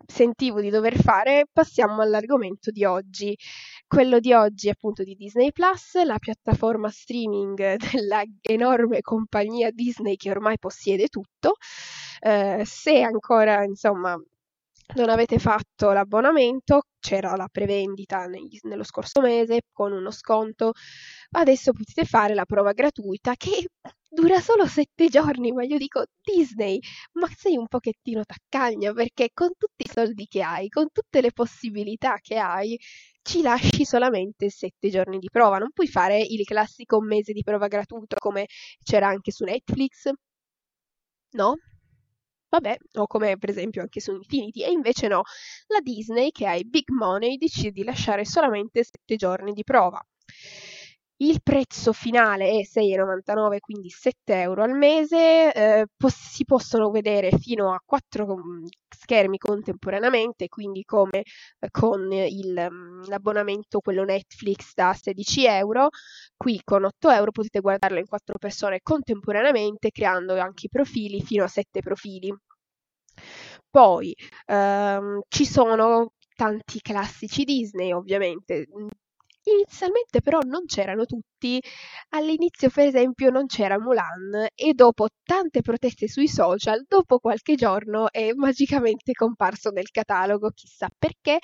sentivo 0.06 0.62
di 0.62 0.70
dover 0.70 0.96
fare, 0.96 1.46
passiamo 1.52 2.02
all'argomento 2.02 2.72
di 2.72 2.84
oggi. 2.86 3.38
Quello 3.88 4.20
di 4.20 4.34
oggi 4.34 4.70
appunto 4.70 5.04
di 5.04 5.16
Disney 5.16 5.52
Plus, 5.52 6.04
la 6.04 6.18
piattaforma 6.20 6.90
streaming 6.90 7.76
della 7.92 8.24
enorme 8.42 9.02
compagnia 9.02 9.72
Disney 9.72 10.16
che 10.16 10.32
ormai 10.32 10.58
possiede 10.60 11.08
tutto. 11.08 11.56
Eh, 12.20 12.64
se 12.66 13.02
ancora, 13.02 13.64
insomma, 13.64 14.20
non 14.96 15.10
avete 15.10 15.40
fatto 15.40 15.92
l'abbonamento, 15.92 16.84
c'era 17.00 17.36
la 17.36 17.48
prevendita 17.52 18.26
negli, 18.26 18.60
nello 18.64 18.84
scorso 18.84 19.20
mese 19.22 19.62
con 19.72 19.92
uno 19.92 20.12
sconto, 20.12 20.74
adesso 21.32 21.72
potete 21.72 22.06
fare 22.06 22.34
la 22.34 22.46
prova 22.46 22.72
gratuita 22.72 23.34
che 23.36 23.68
dura 24.16 24.40
solo 24.42 24.66
sette 24.66 25.08
giorni, 25.10 25.52
ma 25.52 25.64
io 25.64 25.78
dico 25.78 26.06
Disney, 26.22 26.80
ma 27.14 27.28
sei 27.36 27.58
un 27.58 27.68
pochettino 27.68 28.24
taccagna 28.26 28.94
perché 28.94 29.30
con 29.34 29.50
tutti 29.58 29.84
i 29.86 29.90
soldi 29.92 30.26
che 30.28 30.42
hai, 30.42 30.70
con 30.70 30.88
tutte 30.92 31.22
le 31.22 31.32
possibilità 31.32 32.18
che 32.22 32.38
hai, 32.38 32.78
ci 33.22 33.42
lasci 33.42 33.86
solamente 33.86 34.50
sette 34.50 34.90
giorni 34.90 35.20
di 35.20 35.30
prova, 35.32 35.58
non 35.60 35.72
puoi 35.74 35.88
fare 35.88 36.20
il 36.20 36.44
classico 36.46 37.00
mese 37.02 37.34
di 37.34 37.44
prova 37.44 37.68
gratuito 37.68 38.16
come 38.20 38.46
c'era 38.84 39.08
anche 39.08 39.32
su 39.32 39.44
Netflix, 39.44 40.10
no? 41.34 41.56
Vabbè, 42.50 42.78
o 42.96 43.08
come 43.08 43.38
per 43.38 43.50
esempio 43.50 43.82
anche 43.82 44.00
su 44.00 44.12
Infinity, 44.14 44.64
e 44.64 44.72
invece 44.72 45.08
no, 45.08 45.24
la 45.68 45.80
Disney 45.82 46.32
che 46.32 46.48
ha 46.48 46.56
i 46.56 46.66
big 46.66 46.90
money 46.90 47.38
decide 47.38 47.72
di 47.72 47.84
lasciare 47.84 48.26
solamente 48.26 48.84
7 48.84 49.16
giorni 49.16 49.54
di 49.54 49.64
prova. 49.64 50.02
Il 51.18 51.42
prezzo 51.42 51.94
finale 51.94 52.60
è 52.60 52.64
6,99, 52.66 53.60
quindi 53.60 53.90
7 53.90 54.40
euro 54.42 54.64
al 54.64 54.72
mese, 54.78 55.54
eh, 55.54 55.88
pos- 55.96 56.14
si 56.32 56.44
possono 56.46 56.90
vedere 56.92 57.32
fino 57.38 57.74
a 57.74 57.82
4 57.86 58.26
mm, 58.36 58.66
schermi 58.90 59.38
contemporaneamente, 59.38 60.48
quindi 60.50 60.84
come 60.84 61.24
con 61.72 62.12
il, 62.12 62.68
mm, 62.70 63.04
l'abbonamento 63.08 63.80
quello 63.80 64.04
Netflix 64.04 64.74
da 64.74 64.94
16 64.94 65.46
euro, 65.46 65.88
qui 66.36 66.60
con 66.64 66.84
8 66.86 67.10
euro 67.10 67.32
potete 67.32 67.60
guardarlo 67.62 68.00
in 68.00 68.08
4 68.08 68.38
persone 68.38 68.80
contemporaneamente, 68.82 69.92
creando 69.92 70.38
anche 70.40 70.66
i 70.68 70.70
profili 70.70 71.22
fino 71.22 71.44
a 71.46 71.48
7 71.48 71.80
profili. 71.82 72.34
Poi 73.70 74.16
ehm, 74.46 75.22
ci 75.28 75.46
sono 75.46 76.14
tanti 76.36 76.80
classici 76.82 77.44
Disney, 77.44 77.92
ovviamente, 77.92 78.68
Inizialmente 79.48 80.22
però 80.22 80.40
non 80.40 80.66
c'erano 80.66 81.06
tutti. 81.06 81.62
All'inizio, 82.10 82.70
per 82.70 82.88
esempio, 82.88 83.30
non 83.30 83.46
c'era 83.46 83.80
Mulan 83.80 84.48
e 84.56 84.74
dopo 84.74 85.08
tante 85.24 85.62
proteste 85.62 86.08
sui 86.08 86.28
social, 86.28 86.84
dopo 86.88 87.20
qualche 87.20 87.54
giorno 87.56 88.12
è 88.12 88.32
magicamente 88.34 89.14
comparso 89.14 89.70
nel 89.70 89.90
catalogo, 89.92 90.50
chissà 90.54 90.90
perché. 90.98 91.38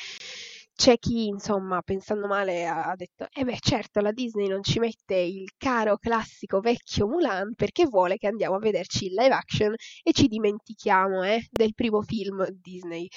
C'è 0.74 0.98
chi, 0.98 1.28
insomma, 1.28 1.82
pensando 1.84 2.26
male, 2.28 2.66
ha 2.66 2.94
detto: 2.96 3.28
Eh 3.32 3.44
beh, 3.44 3.58
certo, 3.60 4.00
la 4.02 4.12
Disney 4.12 4.48
non 4.48 4.64
ci 4.64 4.80
mette 4.80 5.16
il 5.16 5.52
caro 5.58 5.98
classico 5.98 6.60
vecchio 6.60 7.08
Mulan 7.08 7.54
perché 7.56 7.86
vuole 7.86 8.18
che 8.18 8.26
andiamo 8.28 8.56
a 8.56 8.60
vederci 8.60 9.06
il 9.06 9.14
live 9.14 9.34
action 9.36 9.74
e 10.02 10.12
ci 10.14 10.26
dimentichiamo 10.28 11.24
eh, 11.24 11.46
del 11.52 11.74
primo 11.76 12.02
film 12.02 12.48
Disney. 12.50 13.08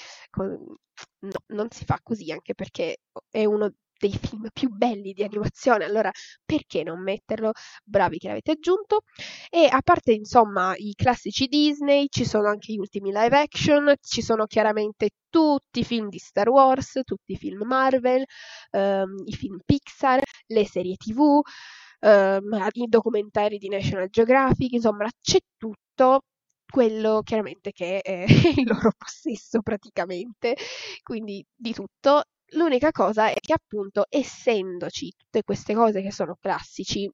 No, 1.21 1.31
non 1.47 1.69
si 1.71 1.85
fa 1.85 1.99
così, 2.03 2.31
anche 2.31 2.53
perché 2.53 2.97
è 3.29 3.45
uno 3.45 3.71
dei 3.97 4.11
film 4.11 4.47
più 4.53 4.69
belli 4.69 5.13
di 5.13 5.23
animazione, 5.23 5.85
allora 5.85 6.11
perché 6.45 6.83
non 6.83 7.01
metterlo? 7.01 7.51
Bravi 7.83 8.17
che 8.17 8.27
l'avete 8.27 8.51
aggiunto. 8.51 9.01
E 9.49 9.67
a 9.69 9.81
parte 9.83 10.11
insomma 10.13 10.73
i 10.77 10.93
classici 10.95 11.47
Disney, 11.47 12.07
ci 12.09 12.25
sono 12.25 12.47
anche 12.49 12.73
gli 12.73 12.77
ultimi 12.77 13.11
live 13.11 13.37
action, 13.37 13.93
ci 14.01 14.21
sono 14.21 14.45
chiaramente 14.45 15.09
tutti 15.29 15.79
i 15.79 15.83
film 15.85 16.09
di 16.09 16.17
Star 16.17 16.49
Wars, 16.49 17.01
tutti 17.03 17.33
i 17.33 17.37
film 17.37 17.63
Marvel, 17.65 18.23
ehm, 18.71 19.23
i 19.25 19.33
film 19.33 19.59
Pixar, 19.65 20.21
le 20.47 20.65
serie 20.65 20.95
TV, 20.95 21.41
ehm, 21.99 22.67
i 22.73 22.87
documentari 22.87 23.57
di 23.57 23.69
National 23.69 24.09
Geographic, 24.09 24.71
insomma 24.73 25.07
c'è 25.21 25.39
tutto 25.57 26.21
quello 26.65 27.21
chiaramente 27.23 27.71
che 27.71 28.01
è 28.01 28.25
il 28.59 28.67
loro 28.67 28.91
possesso 28.97 29.61
praticamente, 29.61 30.55
quindi 31.03 31.45
di 31.55 31.73
tutto 31.73 32.23
L'unica 32.53 32.91
cosa 32.91 33.29
è 33.29 33.35
che 33.39 33.53
appunto 33.53 34.05
essendoci 34.09 35.11
tutte 35.17 35.43
queste 35.43 35.73
cose 35.73 36.01
che 36.01 36.11
sono 36.11 36.35
classici, 36.39 37.09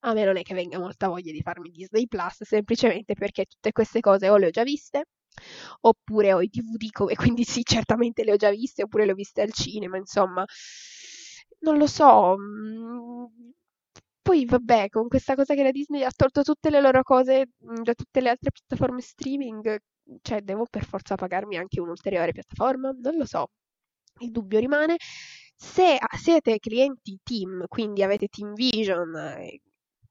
a 0.00 0.12
me 0.14 0.24
non 0.24 0.36
è 0.36 0.42
che 0.42 0.54
venga 0.54 0.78
molta 0.78 1.08
voglia 1.08 1.32
di 1.32 1.40
farmi 1.42 1.70
Disney 1.70 2.06
Plus, 2.06 2.44
semplicemente 2.44 3.14
perché 3.14 3.44
tutte 3.46 3.72
queste 3.72 4.00
cose 4.00 4.28
o 4.28 4.36
le 4.36 4.46
ho 4.46 4.50
già 4.50 4.62
viste, 4.62 5.04
oppure 5.82 6.32
ho 6.32 6.40
i 6.42 6.48
DVD 6.48 6.90
come, 6.92 7.14
quindi 7.34 7.44
sì, 7.44 7.62
certamente 7.64 8.24
le 8.24 8.32
ho 8.32 8.36
già 8.36 8.50
viste, 8.50 8.82
oppure 8.84 9.04
le 9.06 9.12
ho 9.12 9.14
viste 9.14 9.42
al 9.42 9.52
cinema, 9.52 9.96
insomma, 9.98 10.44
non 11.60 11.76
lo 11.78 11.86
so. 11.86 12.36
Mm, 12.38 13.24
poi 14.22 14.44
vabbè, 14.44 14.88
con 14.88 15.08
questa 15.08 15.34
cosa 15.34 15.54
che 15.54 15.62
la 15.62 15.70
Disney 15.70 16.02
ha 16.02 16.10
tolto 16.14 16.42
tutte 16.42 16.70
le 16.70 16.80
loro 16.80 17.02
cose 17.02 17.48
mm, 17.64 17.82
da 17.82 17.94
tutte 17.94 18.20
le 18.20 18.28
altre 18.30 18.50
piattaforme 18.50 19.00
streaming, 19.00 19.78
cioè 20.22 20.40
devo 20.42 20.66
per 20.68 20.84
forza 20.84 21.14
pagarmi 21.16 21.56
anche 21.56 21.80
un'ulteriore 21.80 22.32
piattaforma? 22.32 22.90
Non 23.00 23.16
lo 23.16 23.24
so 23.26 23.48
il 24.20 24.30
dubbio 24.30 24.58
rimane. 24.58 24.96
Se 25.54 25.98
siete 26.16 26.58
clienti 26.58 27.18
Team, 27.22 27.64
quindi 27.66 28.02
avete 28.02 28.28
Team 28.28 28.54
Vision, 28.54 29.14
eh, 29.16 29.60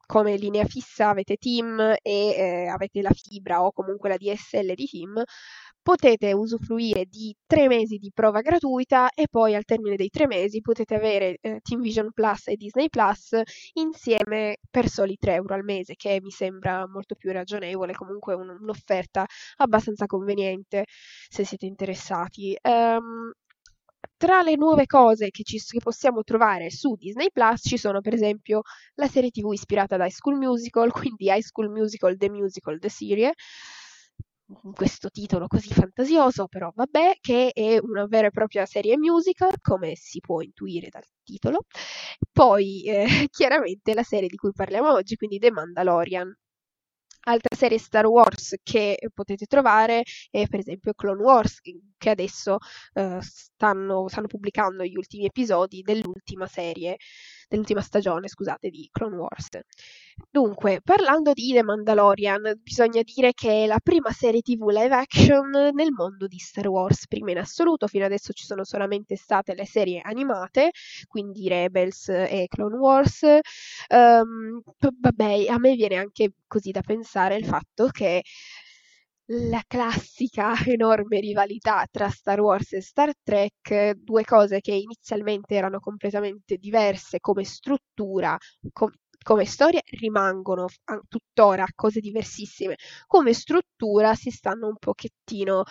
come 0.05 0.37
linea 0.37 0.65
fissa 0.65 1.09
avete 1.09 1.35
Team 1.35 1.79
e 1.79 1.99
eh, 2.01 2.67
avete 2.67 3.01
la 3.01 3.11
fibra 3.11 3.63
o 3.63 3.71
comunque 3.71 4.09
la 4.09 4.17
DSL 4.17 4.73
di 4.73 4.85
Team, 4.85 5.23
potete 5.81 6.33
usufruire 6.33 7.05
di 7.05 7.33
tre 7.45 7.67
mesi 7.67 7.97
di 7.97 8.11
prova 8.13 8.41
gratuita 8.41 9.09
e 9.11 9.27
poi 9.29 9.55
al 9.55 9.63
termine 9.63 9.95
dei 9.95 10.09
tre 10.09 10.27
mesi 10.27 10.59
potete 10.59 10.95
avere 10.95 11.37
eh, 11.39 11.59
Team 11.61 11.81
Vision 11.81 12.11
Plus 12.13 12.47
e 12.47 12.55
Disney 12.57 12.89
Plus 12.89 13.39
insieme 13.73 14.57
per 14.69 14.89
soli 14.89 15.15
3 15.17 15.35
euro 15.35 15.53
al 15.55 15.63
mese, 15.63 15.95
che 15.95 16.19
mi 16.21 16.31
sembra 16.31 16.85
molto 16.87 17.15
più 17.15 17.31
ragionevole, 17.31 17.93
comunque 17.93 18.33
un, 18.33 18.49
un'offerta 18.49 19.25
abbastanza 19.57 20.05
conveniente 20.07 20.85
se 21.29 21.45
siete 21.45 21.65
interessati. 21.65 22.57
Um, 22.63 23.31
tra 24.17 24.41
le 24.41 24.55
nuove 24.55 24.85
cose 24.85 25.29
che, 25.29 25.43
ci, 25.43 25.59
che 25.59 25.79
possiamo 25.79 26.23
trovare 26.23 26.69
su 26.69 26.95
Disney 26.95 27.29
Plus 27.31 27.61
ci 27.63 27.77
sono 27.77 28.01
per 28.01 28.13
esempio 28.13 28.61
la 28.95 29.07
serie 29.07 29.29
TV 29.29 29.51
ispirata 29.53 29.97
da 29.97 30.05
High 30.05 30.11
School 30.11 30.37
Musical, 30.37 30.91
quindi 30.91 31.25
High 31.25 31.41
School 31.41 31.69
Musical 31.69 32.17
The 32.17 32.29
Musical 32.29 32.79
The 32.79 32.89
Serie, 32.89 33.33
questo 34.73 35.09
titolo 35.09 35.47
così 35.47 35.69
fantasioso, 35.73 36.47
però 36.47 36.71
vabbè, 36.73 37.17
che 37.19 37.51
è 37.51 37.77
una 37.81 38.05
vera 38.07 38.27
e 38.27 38.31
propria 38.31 38.65
serie 38.65 38.97
musical, 38.97 39.53
come 39.61 39.95
si 39.95 40.19
può 40.19 40.41
intuire 40.41 40.89
dal 40.89 41.03
titolo. 41.23 41.65
Poi, 42.31 42.83
eh, 42.83 43.05
chiaramente, 43.29 43.93
la 43.93 44.03
serie 44.03 44.27
di 44.29 44.37
cui 44.37 44.51
parliamo 44.53 44.91
oggi, 44.91 45.15
quindi 45.15 45.37
The 45.39 45.51
Mandalorian. 45.51 46.33
Altra 47.27 47.55
serie 47.57 47.77
Star 47.77 48.05
Wars 48.05 48.55
che 48.63 48.97
potete 49.13 49.45
trovare 49.47 50.03
è 50.29 50.47
per 50.47 50.59
esempio 50.59 50.93
Clone 50.93 51.21
Wars, 51.21 51.59
che 51.97 52.09
adesso 52.09 52.57
eh, 52.93 53.17
stanno, 53.21 54.07
stanno 54.07 54.27
pubblicando 54.27 54.83
gli 54.85 54.95
ultimi 54.95 55.25
episodi 55.25 55.81
dell'ultima 55.81 56.47
serie 56.47 56.95
dell'ultima 57.47 57.81
stagione, 57.81 58.27
scusate, 58.27 58.69
di 58.69 58.87
Clone 58.91 59.15
Wars. 59.15 59.47
Dunque, 60.29 60.81
parlando 60.83 61.33
di 61.33 61.53
The 61.53 61.63
Mandalorian, 61.63 62.59
bisogna 62.61 63.01
dire 63.03 63.33
che 63.33 63.63
è 63.63 63.67
la 63.67 63.79
prima 63.81 64.11
serie 64.11 64.41
TV 64.41 64.67
live 64.69 64.95
action 64.95 65.49
nel 65.49 65.91
mondo 65.91 66.27
di 66.27 66.37
Star 66.39 66.67
Wars, 66.67 67.07
prima 67.07 67.31
in 67.31 67.37
assoluto, 67.37 67.87
fino 67.87 68.05
adesso 68.05 68.33
ci 68.33 68.45
sono 68.45 68.63
solamente 68.63 69.15
state 69.15 69.53
le 69.53 69.65
serie 69.65 70.01
animate, 70.03 70.71
quindi 71.07 71.47
Rebels 71.47 72.09
e 72.09 72.45
Clone 72.47 72.75
Wars. 72.77 73.21
Um, 73.89 74.61
vabbè, 74.99 75.45
a 75.47 75.57
me 75.59 75.75
viene 75.75 75.95
anche 75.95 76.31
così 76.47 76.71
da 76.71 76.81
pensare 76.81 77.35
il 77.35 77.45
fatto 77.45 77.87
che 77.87 78.23
la 79.29 79.63
classica 79.67 80.53
enorme 80.65 81.19
rivalità 81.19 81.85
tra 81.91 82.09
Star 82.09 82.39
Wars 82.39 82.73
e 82.73 82.81
Star 82.81 83.11
Trek, 83.23 83.91
due 83.93 84.23
cose 84.23 84.59
che 84.61 84.73
inizialmente 84.73 85.55
erano 85.55 85.79
completamente 85.79 86.57
diverse 86.57 87.19
come 87.19 87.43
struttura, 87.43 88.37
com- 88.71 88.91
come 89.23 89.45
storia 89.45 89.81
rimangono 89.99 90.67
tuttora 91.09 91.65
cose 91.75 91.99
diversissime, 91.99 92.75
come 93.07 93.33
struttura 93.33 94.15
si 94.15 94.29
stanno 94.31 94.67
un 94.67 94.77
pochettino 94.77 95.63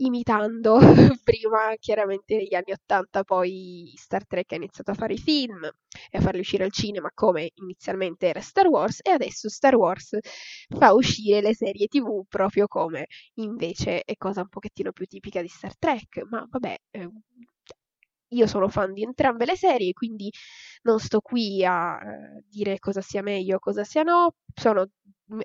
imitando 0.00 0.78
prima 1.24 1.74
chiaramente 1.78 2.36
negli 2.36 2.54
anni 2.54 2.72
80 2.72 3.24
poi 3.24 3.92
Star 3.96 4.26
Trek 4.26 4.52
ha 4.52 4.56
iniziato 4.56 4.90
a 4.90 4.94
fare 4.94 5.14
i 5.14 5.18
film 5.18 5.64
e 5.64 6.18
a 6.18 6.20
farli 6.20 6.40
uscire 6.40 6.64
al 6.64 6.72
cinema 6.72 7.10
come 7.14 7.50
inizialmente 7.54 8.28
era 8.28 8.40
Star 8.40 8.66
Wars 8.66 9.00
e 9.02 9.10
adesso 9.10 9.48
Star 9.48 9.74
Wars 9.74 10.18
fa 10.68 10.92
uscire 10.92 11.40
le 11.40 11.54
serie 11.54 11.86
tv 11.86 12.24
proprio 12.28 12.66
come 12.66 13.06
invece 13.34 14.02
è 14.02 14.16
cosa 14.16 14.40
un 14.42 14.48
pochettino 14.48 14.92
più 14.92 15.06
tipica 15.06 15.40
di 15.42 15.48
Star 15.48 15.76
Trek. 15.76 16.22
Ma 16.28 16.46
vabbè 16.48 16.76
eh, 16.90 17.10
io 18.30 18.46
sono 18.46 18.68
fan 18.68 18.92
di 18.92 19.02
entrambe 19.02 19.44
le 19.44 19.56
serie, 19.56 19.92
quindi 19.92 20.30
non 20.82 20.98
sto 20.98 21.20
qui 21.20 21.64
a 21.64 21.96
uh, 21.96 22.42
dire 22.48 22.78
cosa 22.78 23.00
sia 23.00 23.22
meglio, 23.22 23.58
cosa 23.58 23.84
sia 23.84 24.02
no. 24.02 24.34
Sono, 24.54 24.86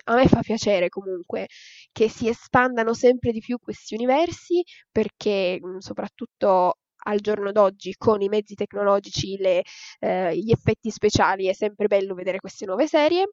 a 0.04 0.14
me 0.14 0.26
fa 0.28 0.40
piacere 0.40 0.88
comunque 0.88 1.46
che 1.92 2.08
si 2.08 2.28
espandano 2.28 2.94
sempre 2.94 3.32
di 3.32 3.40
più 3.40 3.58
questi 3.58 3.94
universi, 3.94 4.62
perché 4.90 5.58
mh, 5.60 5.78
soprattutto 5.78 6.78
al 7.06 7.20
giorno 7.20 7.52
d'oggi 7.52 7.94
con 7.96 8.20
i 8.20 8.28
mezzi 8.28 8.54
tecnologici, 8.54 9.36
le, 9.36 9.62
eh, 10.00 10.36
gli 10.36 10.50
effetti 10.50 10.90
speciali, 10.90 11.46
è 11.46 11.52
sempre 11.52 11.86
bello 11.86 12.14
vedere 12.14 12.40
queste 12.40 12.66
nuove 12.66 12.86
serie 12.88 13.28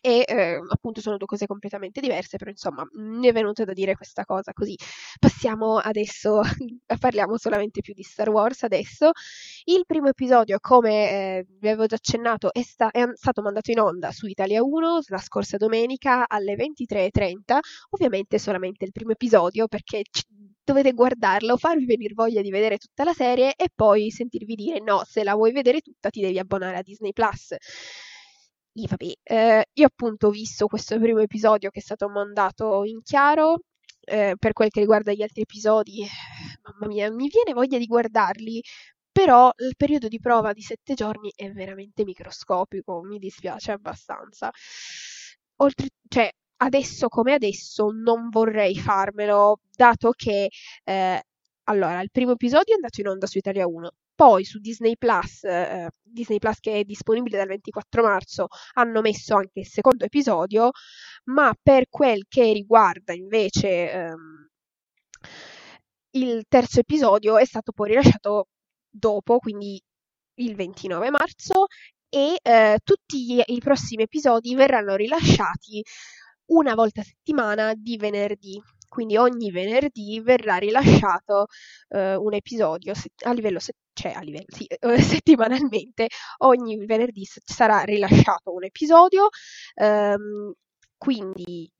e 0.00 0.24
eh, 0.26 0.60
appunto 0.68 1.00
sono 1.00 1.16
due 1.16 1.26
cose 1.26 1.46
completamente 1.46 2.00
diverse, 2.00 2.36
però 2.36 2.50
insomma 2.50 2.86
mi 2.94 3.26
è 3.26 3.32
venuto 3.32 3.64
da 3.64 3.72
dire 3.72 3.94
questa 3.96 4.24
cosa 4.24 4.52
così. 4.52 4.76
Passiamo 5.18 5.76
adesso, 5.78 6.40
parliamo 6.98 7.36
solamente 7.36 7.80
più 7.80 7.94
di 7.94 8.02
Star 8.02 8.28
Wars 8.28 8.62
adesso. 8.62 9.10
Il 9.64 9.84
primo 9.86 10.08
episodio, 10.08 10.58
come 10.60 11.10
eh, 11.10 11.46
vi 11.58 11.68
avevo 11.68 11.86
già 11.86 11.96
accennato, 11.96 12.52
è, 12.52 12.62
sta- 12.62 12.90
è, 12.90 13.04
stato 13.14 13.42
mandato 13.42 13.70
in 13.70 13.80
onda 13.80 14.12
su 14.12 14.26
Italia 14.26 14.62
1 14.62 15.00
la 15.08 15.18
scorsa 15.18 15.56
domenica 15.56 16.28
alle 16.28 16.54
23.30, 16.54 17.58
ovviamente 17.90 18.38
solamente 18.38 18.84
il 18.84 18.92
primo 18.92 19.12
episodio 19.12 19.66
perché 19.68 20.02
c- 20.10 20.22
dovete 20.64 20.92
guardarlo, 20.92 21.56
farvi 21.56 21.86
venire 21.86 22.12
voglia 22.14 22.42
di 22.42 22.50
vedere 22.50 22.76
tutta 22.76 23.04
la 23.04 23.14
serie 23.14 23.54
e 23.56 23.68
poi 23.74 24.10
sentirvi 24.10 24.54
dire 24.54 24.80
no, 24.80 25.02
se 25.04 25.24
la 25.24 25.34
vuoi 25.34 25.52
vedere 25.52 25.80
tutta 25.80 26.10
ti 26.10 26.20
devi 26.20 26.38
abbonare 26.38 26.76
a 26.76 26.82
Disney 26.82 27.12
Plus 27.12 27.54
vabbè, 28.86 29.12
eh, 29.22 29.64
io 29.72 29.86
appunto 29.86 30.28
ho 30.28 30.30
visto 30.30 30.66
questo 30.66 30.98
primo 30.98 31.20
episodio 31.20 31.70
che 31.70 31.80
è 31.80 31.82
stato 31.82 32.08
mandato 32.08 32.84
in 32.84 33.02
chiaro, 33.02 33.60
eh, 34.00 34.34
per 34.38 34.52
quel 34.52 34.70
che 34.70 34.80
riguarda 34.80 35.12
gli 35.12 35.22
altri 35.22 35.42
episodi, 35.42 36.04
mamma 36.62 36.86
mia, 36.86 37.10
mi 37.10 37.28
viene 37.28 37.52
voglia 37.52 37.78
di 37.78 37.86
guardarli, 37.86 38.62
però 39.12 39.50
il 39.58 39.74
periodo 39.76 40.08
di 40.08 40.20
prova 40.20 40.52
di 40.52 40.62
sette 40.62 40.94
giorni 40.94 41.32
è 41.34 41.50
veramente 41.50 42.04
microscopico, 42.04 43.02
mi 43.02 43.18
dispiace 43.18 43.72
abbastanza. 43.72 44.50
Oltre, 45.60 45.88
cioè, 46.08 46.30
adesso 46.58 47.08
come 47.08 47.32
adesso 47.34 47.90
non 47.90 48.28
vorrei 48.30 48.76
farmelo, 48.76 49.60
dato 49.74 50.12
che 50.16 50.48
eh, 50.84 51.22
allora, 51.64 52.00
il 52.00 52.10
primo 52.10 52.32
episodio 52.32 52.72
è 52.72 52.76
andato 52.76 53.00
in 53.00 53.08
onda 53.08 53.26
su 53.26 53.38
Italia 53.38 53.66
1, 53.66 53.90
poi 54.18 54.44
su 54.44 54.58
Disney 54.58 54.96
Plus, 54.96 55.44
eh, 55.44 55.90
Disney 56.02 56.40
Plus 56.40 56.58
che 56.58 56.80
è 56.80 56.82
disponibile 56.82 57.36
dal 57.36 57.46
24 57.46 58.02
marzo, 58.02 58.48
hanno 58.72 59.00
messo 59.00 59.36
anche 59.36 59.60
il 59.60 59.66
secondo 59.68 60.04
episodio, 60.04 60.70
ma 61.26 61.54
per 61.62 61.84
quel 61.88 62.24
che 62.26 62.52
riguarda 62.52 63.12
invece 63.12 63.92
ehm, 63.92 64.48
il 66.16 66.44
terzo 66.48 66.80
episodio 66.80 67.38
è 67.38 67.44
stato 67.44 67.70
poi 67.70 67.90
rilasciato 67.90 68.48
dopo, 68.90 69.38
quindi 69.38 69.80
il 70.40 70.56
29 70.56 71.10
marzo, 71.10 71.66
e 72.08 72.38
eh, 72.42 72.78
tutti 72.82 73.40
i 73.46 73.58
prossimi 73.60 74.02
episodi 74.02 74.56
verranno 74.56 74.96
rilasciati 74.96 75.80
una 76.46 76.74
volta 76.74 77.02
a 77.02 77.04
settimana 77.04 77.72
di 77.76 77.96
venerdì 77.96 78.60
quindi 78.88 79.16
ogni 79.16 79.50
venerdì 79.50 80.20
verrà 80.20 80.56
rilasciato 80.56 81.46
eh, 81.88 82.14
un 82.16 82.34
episodio 82.34 82.92
a 83.24 83.32
livello, 83.32 83.58
se- 83.58 83.74
cioè 83.92 84.12
a 84.12 84.20
livello 84.20 84.46
sì, 84.48 84.64
eh, 84.66 84.78
settimanalmente, 85.02 86.08
ogni 86.38 86.84
venerdì 86.86 87.24
sarà 87.44 87.80
rilasciato 87.82 88.52
un 88.54 88.64
episodio, 88.64 89.28
ehm, 89.74 90.52
quindi 90.96 91.70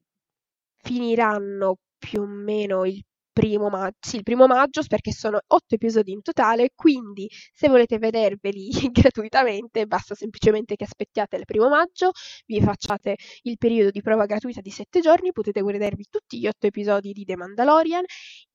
finiranno 0.77 1.77
più 1.99 2.23
o 2.23 2.27
meno 2.27 2.85
il 2.85 3.03
primo 3.39 3.69
maggio, 3.69 3.97
sì, 4.01 4.17
il 4.17 4.25
primo 4.25 4.49
maggio 4.49 4.83
perché 4.89 5.13
sono 5.13 5.39
otto 5.47 5.77
episodi 5.77 6.11
in 6.11 6.23
totale, 6.23 6.71
quindi 6.75 7.29
se 7.53 7.69
volete 7.69 7.99
vederveli 7.99 8.69
gratuitamente 8.91 9.87
basta 9.87 10.17
semplicemente 10.17 10.75
che 10.75 10.83
aspettiate 10.83 11.37
il 11.37 11.45
primo 11.45 11.69
maggio, 11.69 12.11
vi 12.47 12.61
facciate 12.61 13.15
il 13.43 13.57
periodo 13.57 13.91
di 13.91 14.03
prova 14.03 14.27
gratuita 14.27 14.61
di 14.61 14.71
sette 14.71 15.01
giorni, 15.01 15.31
potete 15.31 15.63
vedervi 15.63 16.07
tutti 16.11 16.41
gli 16.41 16.49
otto 16.49 16.67
episodi 16.67 17.13
di 17.13 17.25
The 17.25 17.37
Mandalorian 17.37 18.03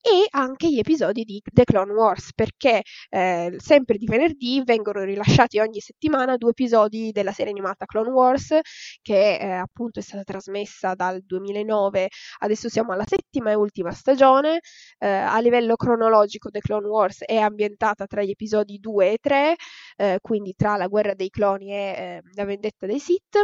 e 0.05 0.27
anche 0.31 0.69
gli 0.69 0.79
episodi 0.79 1.23
di 1.23 1.41
The 1.49 1.63
Clone 1.63 1.93
Wars 1.93 2.33
perché 2.35 2.81
eh, 3.09 3.55
sempre 3.57 3.97
di 3.97 4.05
venerdì 4.05 4.61
vengono 4.65 5.01
rilasciati 5.03 5.59
ogni 5.59 5.79
settimana 5.79 6.35
due 6.35 6.49
episodi 6.49 7.11
della 7.13 7.31
serie 7.31 7.51
animata 7.51 7.85
Clone 7.85 8.09
Wars 8.09 8.59
che 9.01 9.37
eh, 9.37 9.49
appunto 9.51 9.99
è 9.99 10.01
stata 10.01 10.23
trasmessa 10.23 10.93
dal 10.93 11.23
2009 11.23 12.09
adesso 12.39 12.67
siamo 12.67 12.91
alla 12.91 13.05
settima 13.07 13.51
e 13.51 13.53
ultima 13.55 13.91
stagione 13.91 14.59
eh, 14.99 15.07
a 15.07 15.39
livello 15.39 15.75
cronologico 15.75 16.49
The 16.49 16.59
Clone 16.59 16.87
Wars 16.87 17.23
è 17.23 17.37
ambientata 17.37 18.05
tra 18.05 18.23
gli 18.23 18.31
episodi 18.31 18.79
2 18.79 19.11
e 19.11 19.17
3 19.21 19.55
eh, 19.97 20.19
quindi 20.21 20.53
tra 20.55 20.77
la 20.77 20.87
guerra 20.87 21.13
dei 21.13 21.29
cloni 21.29 21.71
e 21.71 21.75
eh, 21.75 22.21
la 22.33 22.45
vendetta 22.45 22.85
dei 22.85 22.99
Sith 22.99 23.37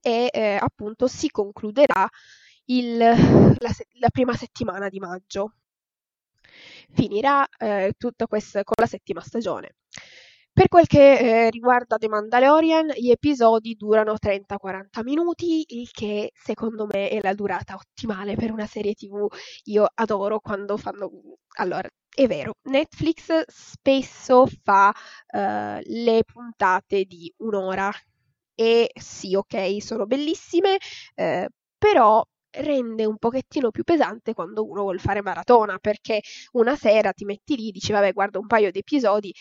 e 0.00 0.28
eh, 0.32 0.58
appunto 0.60 1.06
si 1.06 1.28
concluderà 1.28 2.08
il, 2.66 2.96
la, 2.96 3.70
la, 3.98 4.08
prima 4.10 4.34
settimana 4.34 4.88
di 4.88 4.98
maggio. 4.98 5.54
Finirà 6.92 7.46
eh, 7.58 7.92
tutta 7.96 8.26
questa 8.26 8.64
con 8.64 8.76
la 8.78 8.86
settima 8.86 9.20
stagione. 9.20 9.76
Per 10.58 10.66
quel 10.66 10.88
che 10.88 11.18
eh, 11.46 11.50
riguarda 11.50 11.98
The 11.98 12.08
Mandalorian, 12.08 12.88
gli 12.96 13.10
episodi 13.10 13.76
durano 13.76 14.16
30-40 14.20 15.04
minuti, 15.04 15.64
il 15.68 15.88
che 15.92 16.32
secondo 16.34 16.84
me 16.84 17.10
è 17.10 17.20
la 17.22 17.32
durata 17.32 17.76
ottimale 17.76 18.34
per 18.34 18.50
una 18.50 18.66
serie 18.66 18.94
TV. 18.94 19.28
Io 19.66 19.86
adoro 19.94 20.40
quando 20.40 20.76
fanno... 20.76 21.12
Allora, 21.58 21.88
è 22.12 22.26
vero, 22.26 22.54
Netflix 22.70 23.44
spesso 23.46 24.48
fa 24.64 24.88
uh, 24.88 25.80
le 25.80 26.24
puntate 26.24 27.04
di 27.04 27.32
un'ora 27.36 27.92
e 28.56 28.90
sì, 29.00 29.36
ok, 29.36 29.80
sono 29.80 30.06
bellissime, 30.06 30.78
eh, 31.14 31.48
però 31.78 32.20
rende 32.50 33.04
un 33.04 33.16
pochettino 33.18 33.70
più 33.70 33.84
pesante 33.84 34.34
quando 34.34 34.64
uno 34.66 34.82
vuole 34.82 34.98
fare 34.98 35.22
maratona, 35.22 35.78
perché 35.78 36.20
una 36.54 36.74
sera 36.74 37.12
ti 37.12 37.24
metti 37.24 37.54
lì, 37.54 37.70
dici 37.70 37.92
vabbè 37.92 38.12
guarda 38.12 38.40
un 38.40 38.48
paio 38.48 38.72
di 38.72 38.80
episodi 38.80 39.32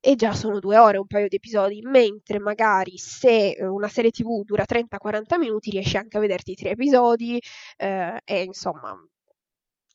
e 0.00 0.16
già 0.16 0.32
sono 0.34 0.58
due 0.60 0.78
ore 0.78 0.98
un 0.98 1.06
paio 1.06 1.28
di 1.28 1.36
episodi, 1.36 1.80
mentre 1.82 2.38
magari 2.38 2.96
se 2.98 3.50
eh, 3.52 3.66
una 3.66 3.88
serie 3.88 4.10
tv 4.10 4.42
dura 4.44 4.64
30-40 4.66 5.38
minuti 5.38 5.70
riesci 5.70 5.96
anche 5.96 6.16
a 6.16 6.20
vederti 6.20 6.54
tre 6.54 6.70
episodi 6.70 7.40
eh, 7.76 8.20
e 8.24 8.42
insomma 8.42 8.96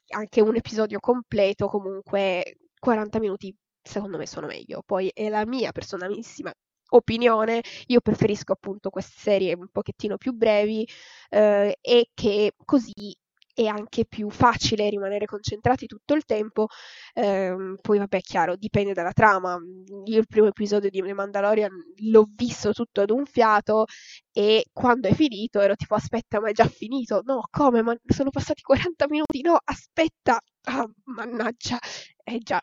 anche 0.09 0.41
un 0.41 0.55
episodio 0.55 0.99
completo 0.99 1.67
comunque 1.67 2.57
40 2.79 3.19
minuti 3.19 3.55
secondo 3.81 4.17
me 4.17 4.27
sono 4.27 4.47
meglio. 4.47 4.81
Poi 4.85 5.09
è 5.13 5.29
la 5.29 5.45
mia 5.45 5.71
personalissima 5.71 6.51
opinione, 6.91 7.61
io 7.87 7.99
preferisco 8.01 8.53
appunto 8.53 8.89
queste 8.89 9.19
serie 9.19 9.53
un 9.55 9.67
pochettino 9.71 10.17
più 10.17 10.33
brevi 10.33 10.87
eh, 11.29 11.77
e 11.81 12.09
che 12.13 12.53
così 12.63 13.15
è 13.55 13.65
anche 13.65 14.05
più 14.05 14.29
facile 14.29 14.89
rimanere 14.89 15.25
concentrati 15.25 15.87
tutto 15.87 16.13
il 16.13 16.25
tempo. 16.25 16.67
Eh, 17.13 17.75
poi, 17.81 17.97
vabbè, 17.99 18.19
chiaro, 18.21 18.55
dipende 18.55 18.93
dalla 18.93 19.13
trama. 19.13 19.57
Io 20.05 20.19
il 20.19 20.27
primo 20.27 20.47
episodio 20.47 20.89
di 20.89 21.01
The 21.01 21.13
Mandalorian 21.13 21.71
l'ho 22.11 22.27
visto 22.35 22.71
tutto 22.73 23.01
ad 23.01 23.09
un 23.11 23.25
fiato 23.25 23.85
e 24.31 24.65
quando 24.73 25.07
è 25.07 25.13
finito 25.13 25.59
ero 25.61 25.75
tipo, 25.75 25.95
aspetta, 25.95 26.39
ma 26.39 26.49
è 26.49 26.53
già 26.53 26.67
finito? 26.67 27.21
No, 27.23 27.47
come? 27.49 27.81
Ma 27.81 27.95
sono 28.05 28.29
passati 28.29 28.61
40 28.61 29.05
minuti? 29.09 29.41
No, 29.41 29.57
aspetta! 29.63 30.39
Ah, 30.67 30.83
mannaggia! 31.03 31.77
Eh 32.23 32.39
già, 32.39 32.59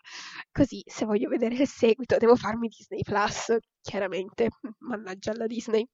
così 0.51 0.83
se 0.87 1.05
voglio 1.05 1.29
vedere 1.29 1.55
il 1.55 1.69
seguito 1.69 2.17
devo 2.17 2.35
farmi 2.35 2.67
Disney 2.69 3.03
Plus, 3.03 3.57
chiaramente. 3.81 4.49
Mannaggia 4.81 5.31
alla 5.31 5.47
Disney. 5.47 5.87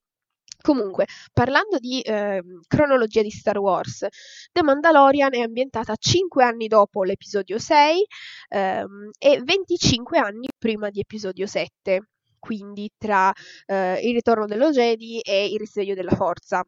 Comunque, 0.61 1.07
parlando 1.33 1.79
di 1.79 2.01
eh, 2.01 2.42
cronologia 2.66 3.23
di 3.23 3.31
Star 3.31 3.59
Wars, 3.59 4.07
The 4.53 4.62
Mandalorian 4.62 5.35
è 5.35 5.40
ambientata 5.40 5.94
5 5.97 6.42
anni 6.44 6.66
dopo 6.66 7.05
l'episodio 7.05 7.59
6 7.59 8.05
ehm, 8.49 9.11
e 9.18 9.40
25 9.42 10.18
anni 10.18 10.49
prima 10.59 10.90
di 10.90 11.01
episodio 11.01 11.47
7, 11.47 12.09
quindi 12.38 12.90
tra 12.99 13.33
eh, 13.66 14.01
il 14.03 14.14
ritorno 14.14 14.47
dello 14.47 14.71
Jedi 14.71 15.21
e 15.21 15.47
il 15.47 15.59
risveglio 15.59 15.94
della 15.94 16.14
forza, 16.16 16.62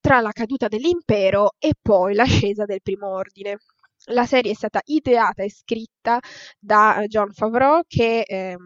tra 0.00 0.20
la 0.20 0.30
caduta 0.32 0.68
dell'impero 0.68 1.54
e 1.58 1.72
poi 1.80 2.14
l'ascesa 2.14 2.64
del 2.64 2.82
primo 2.82 3.08
ordine. 3.08 3.58
La 4.08 4.26
serie 4.26 4.52
è 4.52 4.54
stata 4.54 4.80
ideata 4.84 5.42
e 5.42 5.50
scritta 5.50 6.18
da 6.58 7.04
John 7.06 7.30
Favreau, 7.32 7.82
che 7.86 8.22
eh, 8.26 8.56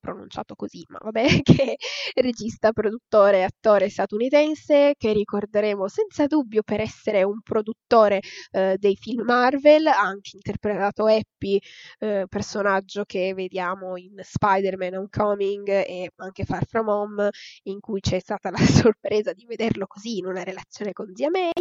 pronunciato 0.00 0.54
così, 0.54 0.84
ma 0.88 0.98
vabbè, 1.00 1.26
che 1.42 1.76
è 2.12 2.20
regista, 2.20 2.72
produttore 2.72 3.38
e 3.38 3.42
attore 3.42 3.88
statunitense, 3.88 4.94
che 4.96 5.12
ricorderemo 5.12 5.88
senza 5.88 6.26
dubbio 6.26 6.62
per 6.62 6.80
essere 6.80 7.22
un 7.22 7.40
produttore 7.42 8.20
eh, 8.50 8.76
dei 8.78 8.96
film 8.96 9.24
Marvel, 9.24 9.86
ha 9.86 9.98
anche 10.00 10.30
interpretato 10.34 11.06
Happy, 11.06 11.58
eh, 11.98 12.26
personaggio 12.28 13.04
che 13.04 13.34
vediamo 13.34 13.96
in 13.96 14.14
Spider-Man 14.20 14.94
Homecoming 14.94 15.68
e 15.68 16.10
anche 16.16 16.44
Far 16.44 16.66
From 16.66 16.88
Home, 16.88 17.28
in 17.64 17.80
cui 17.80 18.00
c'è 18.00 18.18
stata 18.20 18.50
la 18.50 18.56
sorpresa 18.92 19.32
di 19.32 19.44
vederlo 19.46 19.86
così 19.86 20.18
in 20.18 20.26
una 20.26 20.42
relazione 20.42 20.92
con 20.92 21.14
zia 21.14 21.30
May. 21.30 21.52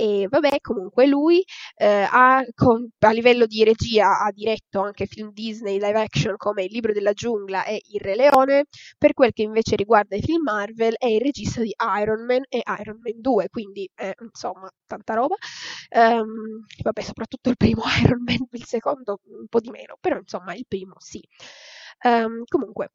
E 0.00 0.28
vabbè, 0.30 0.60
comunque 0.60 1.06
lui 1.06 1.42
eh, 1.76 2.06
ha, 2.08 2.44
con, 2.54 2.88
a 3.00 3.10
livello 3.10 3.46
di 3.46 3.64
regia 3.64 4.20
ha 4.20 4.30
diretto 4.30 4.80
anche 4.80 5.06
film 5.06 5.32
Disney 5.32 5.80
live 5.80 6.00
action 6.00 6.36
come 6.36 6.62
Il 6.62 6.70
libro 6.72 6.92
della 6.92 7.12
giungla 7.12 7.64
e 7.64 7.80
Il 7.90 8.00
Re 8.00 8.14
Leone. 8.14 8.66
Per 8.96 9.12
quel 9.12 9.32
che 9.32 9.42
invece 9.42 9.74
riguarda 9.74 10.14
i 10.14 10.22
film 10.22 10.42
Marvel 10.44 10.94
è 10.98 11.06
il 11.06 11.20
regista 11.20 11.62
di 11.62 11.74
Iron 12.00 12.24
Man 12.24 12.42
e 12.48 12.62
Iron 12.80 12.98
Man 13.02 13.20
2, 13.20 13.48
quindi 13.48 13.90
eh, 13.96 14.14
insomma 14.22 14.70
tanta 14.86 15.14
roba. 15.14 15.34
Um, 15.90 16.64
vabbè, 16.82 17.00
soprattutto 17.02 17.50
il 17.50 17.56
primo 17.56 17.82
Iron 18.04 18.22
Man, 18.22 18.46
il 18.52 18.64
secondo 18.66 19.20
un 19.24 19.46
po' 19.48 19.58
di 19.60 19.70
meno, 19.70 19.96
però 20.00 20.16
insomma 20.16 20.54
il 20.54 20.64
primo 20.68 20.94
sì. 20.98 21.20
Um, 22.04 22.44
comunque, 22.46 22.92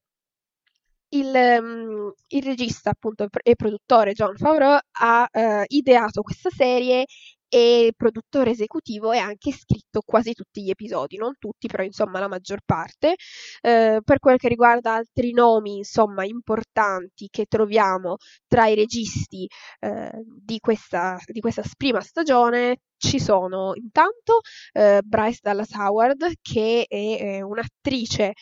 il, 1.14 1.60
um, 1.62 2.14
il, 2.28 2.44
regista 2.44 2.92
appunto 2.92 3.28
e 3.44 3.56
produttore 3.56 4.14
John 4.14 4.36
Favreau 4.36 4.80
ha 5.00 5.30
uh, 5.32 5.64
ideato 5.68 6.22
questa 6.22 6.50
serie 6.50 7.06
e 7.54 7.94
produttore 7.96 8.50
esecutivo 8.50 9.12
e 9.12 9.20
anche 9.20 9.52
scritto 9.52 10.02
quasi 10.04 10.34
tutti 10.34 10.64
gli 10.64 10.72
episodi, 10.72 11.18
non 11.18 11.34
tutti, 11.38 11.68
però 11.68 11.84
insomma 11.84 12.20
la 12.20 12.28
maggior 12.28 12.62
parte. 12.66 13.14
Eh, 13.62 14.00
per 14.04 14.18
quel 14.18 14.38
che 14.38 14.48
riguarda 14.48 14.96
altri 14.96 15.34
nomi, 15.34 15.78
insomma, 15.78 16.26
importanti 16.26 17.28
che 17.30 17.46
troviamo 17.46 18.16
tra 18.48 18.66
i 18.66 18.74
registi 18.74 19.48
eh, 19.82 20.12
di, 20.26 20.58
questa, 20.58 21.20
di 21.28 21.42
questa 21.42 21.62
prima 21.78 22.02
stagione, 22.02 22.80
ci 22.98 23.20
sono 23.20 23.74
intanto 23.76 24.40
eh, 24.72 25.02
Bryce 25.04 25.40
Dallas 25.44 25.74
Howard, 25.74 26.32
che 26.42 26.86
è, 26.88 27.18
è 27.20 27.42
un'attrice 27.42 28.34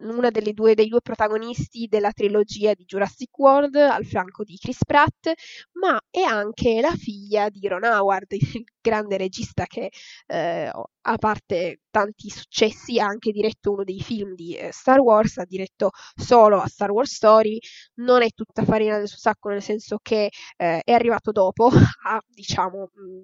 una 0.00 0.30
delle 0.30 0.52
due, 0.52 0.74
dei 0.74 0.88
due 0.88 1.00
protagonisti 1.00 1.86
della 1.86 2.12
trilogia 2.12 2.74
di 2.74 2.84
Jurassic 2.84 3.36
World 3.38 3.74
al 3.76 4.04
fianco 4.04 4.44
di 4.44 4.56
Chris 4.56 4.84
Pratt, 4.84 5.32
ma 5.72 5.98
è 6.10 6.20
anche 6.22 6.80
la 6.80 6.94
figlia 6.94 7.48
di 7.48 7.66
Ron 7.68 7.84
Howard, 7.84 8.26
il 8.32 8.64
grande 8.80 9.16
regista 9.16 9.66
che 9.66 9.90
eh, 10.26 10.70
a 11.02 11.16
parte 11.18 11.80
tanti 11.90 12.30
successi 12.30 12.98
ha 12.98 13.06
anche 13.06 13.30
diretto 13.32 13.72
uno 13.72 13.84
dei 13.84 14.00
film 14.00 14.34
di 14.34 14.56
eh, 14.56 14.72
Star 14.72 15.00
Wars, 15.00 15.38
ha 15.38 15.44
diretto 15.44 15.90
solo 16.14 16.58
a 16.60 16.66
Star 16.66 16.90
Wars 16.90 17.14
Story, 17.14 17.58
non 17.96 18.22
è 18.22 18.28
tutta 18.30 18.64
farina 18.64 18.98
del 18.98 19.08
suo 19.08 19.18
sacco 19.18 19.48
nel 19.48 19.62
senso 19.62 19.98
che 20.02 20.30
eh, 20.56 20.80
è 20.84 20.92
arrivato 20.92 21.32
dopo, 21.32 21.70
ha 22.04 22.20
diciamo 22.28 22.90
mh, 22.92 23.22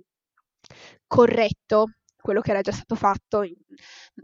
corretto 1.07 1.87
quello 2.27 2.41
che 2.41 2.51
era 2.51 2.61
già 2.61 2.73
stato 2.73 2.97
fatto. 2.97 3.45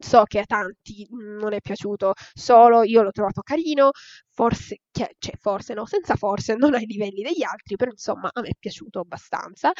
So 0.01 0.25
che 0.25 0.41
a 0.41 0.45
tanti 0.45 1.07
non 1.11 1.53
è 1.53 1.61
piaciuto 1.61 2.15
solo, 2.35 2.83
io 2.83 3.03
l'ho 3.03 3.13
trovato 3.13 3.43
carino, 3.43 3.91
forse, 4.31 4.81
cioè 4.91 5.37
forse 5.39 5.75
no, 5.75 5.87
senza 5.87 6.17
forse, 6.17 6.57
non 6.59 6.75
ai 6.75 6.87
livelli 6.87 7.23
degli 7.23 7.45
altri, 7.45 7.77
però 7.77 7.93
insomma 7.93 8.29
a 8.33 8.41
me 8.41 8.49
è 8.49 8.57
piaciuto 8.59 8.99
abbastanza. 9.01 9.71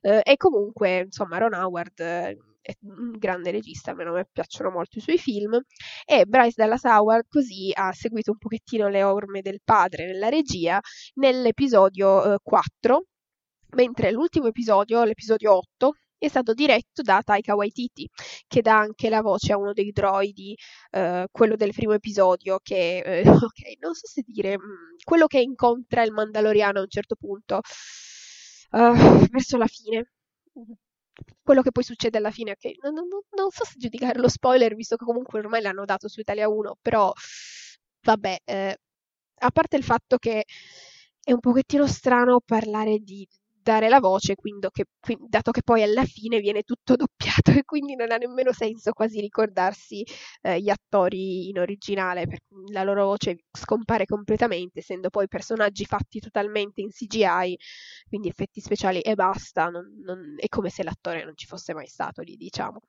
Eh, 0.00 0.20
e 0.22 0.36
comunque, 0.36 1.00
insomma, 1.00 1.38
Ron 1.38 1.54
Howard 1.54 2.00
è 2.00 2.72
un 2.82 3.10
grande 3.18 3.50
regista, 3.50 3.90
a 3.90 3.94
me 3.94 4.28
piacciono 4.30 4.70
molto 4.70 4.98
i 4.98 5.00
suoi 5.00 5.18
film 5.18 5.60
e 6.04 6.24
Bryce 6.26 6.54
Dallas 6.56 6.84
Howard 6.84 7.26
così 7.28 7.72
ha 7.74 7.90
seguito 7.92 8.30
un 8.30 8.38
pochettino 8.38 8.86
le 8.88 9.02
orme 9.02 9.40
del 9.42 9.60
padre 9.64 10.06
nella 10.06 10.28
regia 10.28 10.78
nell'episodio 11.14 12.34
eh, 12.34 12.38
4 12.40 13.06
mentre 13.74 14.12
l'ultimo 14.12 14.46
episodio, 14.46 15.02
l'episodio 15.04 15.56
8, 15.56 15.94
è 16.24 16.28
stato 16.28 16.54
diretto 16.54 17.02
da 17.02 17.20
Taika 17.22 17.54
Waititi, 17.56 18.08
che 18.46 18.60
dà 18.62 18.78
anche 18.78 19.08
la 19.08 19.20
voce 19.22 19.52
a 19.52 19.56
uno 19.58 19.72
dei 19.72 19.90
droidi, 19.90 20.56
eh, 20.90 21.26
quello 21.32 21.56
del 21.56 21.72
primo 21.72 21.92
episodio, 21.94 22.58
che, 22.62 22.98
eh, 22.98 23.22
ok, 23.28 23.76
non 23.80 23.94
so 23.94 24.06
se 24.06 24.22
dire, 24.24 24.56
mm, 24.58 24.96
quello 25.04 25.26
che 25.26 25.40
incontra 25.40 26.02
il 26.04 26.12
Mandaloriano 26.12 26.78
a 26.78 26.82
un 26.82 26.88
certo 26.88 27.16
punto, 27.16 27.60
uh, 28.70 29.26
verso 29.30 29.56
la 29.56 29.66
fine. 29.66 30.10
Quello 31.42 31.62
che 31.62 31.72
poi 31.72 31.82
succede 31.84 32.18
alla 32.18 32.30
fine, 32.30 32.52
ok, 32.52 32.72
non, 32.82 32.94
non, 32.94 33.06
non 33.36 33.50
so 33.50 33.64
se 33.64 33.74
giudicare 33.76 34.18
lo 34.18 34.28
spoiler, 34.28 34.74
visto 34.74 34.96
che 34.96 35.04
comunque 35.04 35.40
ormai 35.40 35.60
l'hanno 35.60 35.84
dato 35.84 36.08
su 36.08 36.20
Italia 36.20 36.48
1, 36.48 36.76
però 36.80 37.12
vabbè, 38.02 38.36
eh, 38.44 38.76
a 39.38 39.50
parte 39.50 39.76
il 39.76 39.84
fatto 39.84 40.18
che 40.18 40.44
è 41.22 41.32
un 41.32 41.40
pochettino 41.40 41.86
strano 41.86 42.40
parlare 42.44 42.98
di 42.98 43.26
dare 43.62 43.88
la 43.88 44.00
voce, 44.00 44.34
quindi 44.34 44.66
che, 44.70 44.86
quindi, 45.00 45.26
dato 45.28 45.50
che 45.50 45.62
poi 45.62 45.82
alla 45.82 46.04
fine 46.04 46.40
viene 46.40 46.62
tutto 46.62 46.96
doppiato 46.96 47.52
e 47.52 47.64
quindi 47.64 47.94
non 47.94 48.10
ha 48.10 48.16
nemmeno 48.16 48.52
senso 48.52 48.92
quasi 48.92 49.20
ricordarsi 49.20 50.04
eh, 50.42 50.60
gli 50.60 50.68
attori 50.68 51.48
in 51.48 51.58
originale, 51.58 52.26
perché 52.26 52.46
la 52.72 52.82
loro 52.82 53.06
voce 53.06 53.44
scompare 53.52 54.04
completamente, 54.06 54.80
essendo 54.80 55.08
poi 55.10 55.28
personaggi 55.28 55.84
fatti 55.84 56.20
totalmente 56.20 56.80
in 56.80 56.90
CGI, 56.90 57.56
quindi 58.08 58.28
effetti 58.28 58.60
speciali 58.60 59.00
e 59.00 59.14
basta, 59.14 59.68
non, 59.68 59.84
non, 60.04 60.34
è 60.38 60.48
come 60.48 60.70
se 60.70 60.82
l'attore 60.82 61.24
non 61.24 61.36
ci 61.36 61.46
fosse 61.46 61.74
mai 61.74 61.86
stato 61.86 62.22
lì, 62.22 62.36
diciamo. 62.36 62.80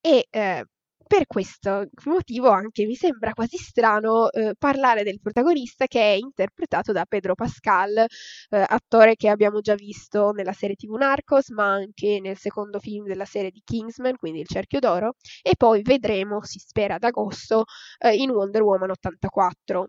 E 0.00 0.26
eh, 0.30 0.64
per 1.08 1.26
questo 1.26 1.86
motivo 2.04 2.50
anche 2.50 2.84
mi 2.86 2.94
sembra 2.94 3.32
quasi 3.32 3.56
strano 3.56 4.30
eh, 4.30 4.54
parlare 4.56 5.02
del 5.02 5.20
protagonista 5.20 5.86
che 5.86 6.00
è 6.00 6.14
interpretato 6.14 6.92
da 6.92 7.04
Pedro 7.06 7.34
Pascal, 7.34 7.96
eh, 7.98 8.64
attore 8.68 9.16
che 9.16 9.28
abbiamo 9.28 9.60
già 9.60 9.74
visto 9.74 10.30
nella 10.32 10.52
serie 10.52 10.76
TV 10.76 10.94
Narcos, 10.96 11.48
ma 11.50 11.64
anche 11.72 12.20
nel 12.20 12.36
secondo 12.36 12.78
film 12.78 13.06
della 13.06 13.24
serie 13.24 13.50
di 13.50 13.62
Kingsman, 13.64 14.16
quindi 14.16 14.40
Il 14.40 14.46
Cerchio 14.46 14.78
d'Oro, 14.80 15.14
e 15.42 15.54
poi 15.56 15.82
vedremo, 15.82 16.42
si 16.44 16.58
spera 16.58 16.94
ad 16.96 17.04
agosto, 17.04 17.64
eh, 17.98 18.14
in 18.14 18.30
Wonder 18.30 18.62
Woman 18.62 18.90
84. 18.90 19.88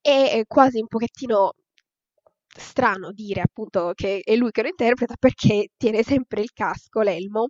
È 0.00 0.42
quasi 0.46 0.80
un 0.80 0.86
pochettino 0.86 1.52
strano 2.58 3.12
dire 3.12 3.40
appunto 3.40 3.92
che 3.94 4.20
è 4.24 4.34
lui 4.36 4.50
che 4.50 4.62
lo 4.62 4.68
interpreta 4.68 5.14
perché 5.18 5.68
tiene 5.76 6.02
sempre 6.02 6.40
il 6.42 6.50
casco, 6.52 7.00
l'elmo, 7.00 7.48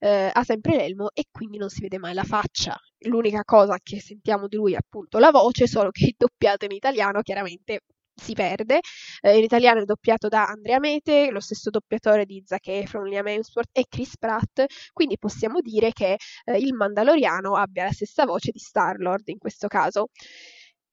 eh, 0.00 0.30
ha 0.32 0.44
sempre 0.44 0.76
l'elmo 0.76 1.10
e 1.14 1.24
quindi 1.30 1.58
non 1.58 1.68
si 1.68 1.80
vede 1.80 1.98
mai 1.98 2.14
la 2.14 2.24
faccia. 2.24 2.76
L'unica 3.06 3.42
cosa 3.44 3.78
che 3.82 4.00
sentiamo 4.00 4.48
di 4.48 4.56
lui 4.56 4.72
è 4.74 4.76
appunto 4.76 5.18
la 5.18 5.30
voce, 5.30 5.66
solo 5.66 5.90
che 5.90 6.06
il 6.06 6.14
doppiato 6.16 6.64
in 6.64 6.72
italiano 6.72 7.20
chiaramente 7.22 7.80
si 8.14 8.34
perde. 8.34 8.80
Eh, 9.20 9.36
in 9.38 9.44
italiano 9.44 9.80
è 9.80 9.84
doppiato 9.84 10.28
da 10.28 10.46
Andrea 10.46 10.78
Mete, 10.78 11.30
lo 11.30 11.40
stesso 11.40 11.70
doppiatore 11.70 12.24
di 12.24 12.42
Zac 12.44 12.68
Efron, 12.68 13.06
Liam 13.08 13.26
Hemsworth 13.26 13.70
e 13.72 13.86
Chris 13.88 14.16
Pratt, 14.18 14.64
quindi 14.92 15.16
possiamo 15.18 15.60
dire 15.60 15.92
che 15.92 16.16
eh, 16.44 16.56
il 16.58 16.74
Mandaloriano 16.74 17.56
abbia 17.56 17.84
la 17.84 17.92
stessa 17.92 18.24
voce 18.24 18.50
di 18.50 18.58
Star-Lord 18.58 19.28
in 19.28 19.38
questo 19.38 19.66
caso. 19.68 20.08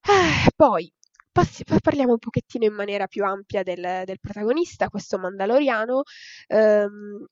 Ah, 0.02 0.48
poi, 0.56 0.90
passi, 1.32 1.64
parliamo 1.64 2.12
un 2.12 2.18
pochettino 2.18 2.64
in 2.64 2.74
maniera 2.74 3.06
più 3.06 3.24
ampia 3.24 3.62
del, 3.62 4.02
del 4.04 4.18
protagonista, 4.20 4.88
questo 4.88 5.18
Mandaloriano. 5.18 6.02
Um, 6.48 7.26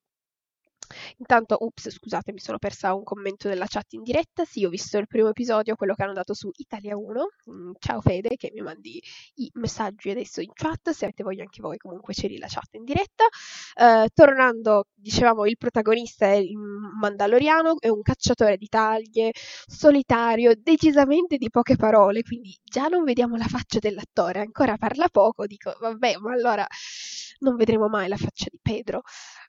Intanto, 1.18 1.56
ups, 1.60 1.90
scusate, 1.90 2.32
mi 2.32 2.38
sono 2.38 2.58
persa 2.58 2.94
un 2.94 3.02
commento 3.02 3.48
della 3.48 3.66
chat 3.66 3.92
in 3.92 4.02
diretta. 4.02 4.44
Sì, 4.44 4.64
ho 4.64 4.68
visto 4.68 4.98
il 4.98 5.06
primo 5.06 5.28
episodio, 5.28 5.76
quello 5.76 5.94
che 5.94 6.02
hanno 6.02 6.12
dato 6.12 6.34
su 6.34 6.50
Italia 6.56 6.96
1. 6.96 7.26
Mm, 7.50 7.72
ciao 7.78 8.00
Fede, 8.00 8.36
che 8.36 8.50
mi 8.54 8.60
mandi 8.60 9.00
i 9.34 9.50
messaggi 9.54 10.10
adesso 10.10 10.40
in 10.40 10.52
chat. 10.52 10.90
Se 10.90 11.04
avete 11.04 11.22
voglia 11.22 11.42
anche 11.42 11.60
voi, 11.60 11.76
comunque 11.78 12.14
c'è 12.14 12.28
lì 12.28 12.38
la 12.38 12.46
chat 12.48 12.74
in 12.74 12.84
diretta. 12.84 13.24
Uh, 13.74 14.06
tornando, 14.12 14.86
dicevamo, 14.94 15.46
il 15.46 15.56
protagonista 15.56 16.26
è 16.26 16.36
il 16.36 16.56
Mandaloriano, 16.56 17.78
è 17.80 17.88
un 17.88 18.02
cacciatore 18.02 18.56
di 18.56 18.68
taglie, 18.68 19.32
solitario, 19.66 20.54
decisamente 20.56 21.36
di 21.36 21.50
poche 21.50 21.76
parole, 21.76 22.22
quindi 22.22 22.56
già 22.64 22.86
non 22.88 23.04
vediamo 23.04 23.36
la 23.36 23.46
faccia 23.46 23.78
dell'attore, 23.78 24.40
ancora 24.40 24.76
parla 24.76 25.08
poco. 25.08 25.46
Dico, 25.46 25.74
vabbè, 25.78 26.16
ma 26.18 26.32
allora 26.32 26.66
non 27.40 27.56
vedremo 27.56 27.88
mai 27.88 28.08
la 28.08 28.16
faccia 28.16 28.46
di 28.50 28.58
Pedro. 28.60 29.02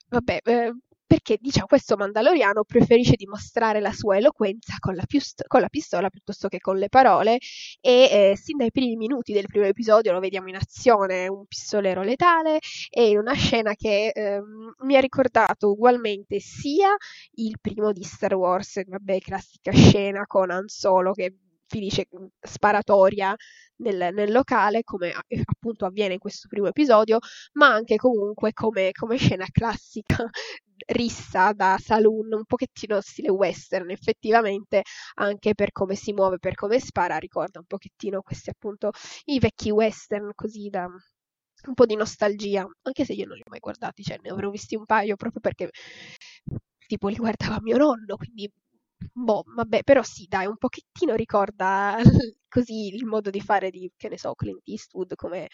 Vabbè, 0.08 0.40
eh, 0.44 0.72
perché 1.10 1.38
diciamo 1.40 1.66
questo 1.66 1.96
Mandaloriano 1.96 2.62
preferisce 2.62 3.16
dimostrare 3.16 3.80
la 3.80 3.90
sua 3.90 4.18
eloquenza 4.18 4.76
con 4.78 4.94
la, 4.94 5.02
piust- 5.04 5.44
con 5.48 5.60
la 5.60 5.68
pistola 5.68 6.08
piuttosto 6.08 6.46
che 6.46 6.60
con 6.60 6.78
le 6.78 6.88
parole 6.88 7.38
e 7.80 8.30
eh, 8.30 8.36
sin 8.36 8.58
dai 8.58 8.70
primi 8.70 8.94
minuti 8.94 9.32
del 9.32 9.46
primo 9.46 9.66
episodio 9.66 10.12
lo 10.12 10.20
vediamo 10.20 10.50
in 10.50 10.54
azione, 10.54 11.26
un 11.26 11.46
pistolero 11.46 12.02
letale 12.02 12.60
e 12.88 13.08
in 13.08 13.18
una 13.18 13.32
scena 13.32 13.74
che 13.74 14.12
eh, 14.14 14.40
mi 14.84 14.94
ha 14.94 15.00
ricordato 15.00 15.72
ugualmente 15.72 16.38
sia 16.38 16.94
il 17.32 17.58
primo 17.60 17.90
di 17.90 18.04
Star 18.04 18.34
Wars, 18.34 18.80
vabbè 18.86 19.18
classica 19.18 19.72
scena 19.72 20.26
con 20.28 20.52
Han 20.52 20.68
Solo 20.68 21.10
che 21.10 21.34
finisce 21.66 22.06
sparatoria 22.40 23.34
nel, 23.78 24.10
nel, 24.12 24.30
locale, 24.30 24.84
come 24.84 25.12
appunto 25.44 25.86
avviene 25.86 26.14
in 26.14 26.20
questo 26.20 26.46
primo 26.46 26.68
episodio, 26.68 27.18
ma 27.54 27.66
anche 27.72 27.96
comunque 27.96 28.52
come, 28.52 28.92
come 28.92 29.16
scena 29.16 29.46
classica 29.50 30.30
rissa 30.88 31.52
da 31.52 31.76
saloon, 31.82 32.32
un 32.34 32.44
pochettino 32.44 33.00
stile 33.00 33.30
western, 33.30 33.90
effettivamente 33.90 34.82
anche 35.14 35.54
per 35.54 35.72
come 35.72 35.94
si 35.94 36.12
muove, 36.12 36.38
per 36.38 36.54
come 36.54 36.78
spara, 36.80 37.16
ricorda 37.18 37.58
un 37.60 37.66
pochettino 37.66 38.22
questi 38.22 38.50
appunto 38.50 38.90
i 39.26 39.38
vecchi 39.38 39.70
western 39.70 40.32
così 40.34 40.68
da 40.68 40.86
un 41.66 41.74
po' 41.74 41.84
di 41.86 41.94
nostalgia, 41.96 42.66
anche 42.82 43.04
se 43.04 43.12
io 43.12 43.26
non 43.26 43.36
li 43.36 43.42
ho 43.44 43.50
mai 43.50 43.58
guardati, 43.60 44.02
cioè 44.02 44.18
ne 44.22 44.30
avrò 44.30 44.48
visti 44.50 44.76
un 44.76 44.86
paio 44.86 45.16
proprio 45.16 45.40
perché 45.40 45.70
tipo 46.86 47.08
li 47.08 47.16
guardava 47.16 47.60
mio 47.60 47.76
nonno, 47.76 48.16
quindi 48.16 48.50
boh, 49.12 49.44
vabbè, 49.54 49.82
però 49.82 50.02
sì, 50.02 50.26
dai, 50.28 50.46
un 50.46 50.56
pochettino 50.56 51.14
ricorda 51.14 51.96
così 52.48 52.94
il 52.94 53.04
modo 53.06 53.30
di 53.30 53.40
fare 53.40 53.70
di, 53.70 53.90
che 53.96 54.08
ne 54.08 54.18
so, 54.18 54.34
Clint 54.34 54.62
Eastwood 54.68 55.14
come 55.14 55.48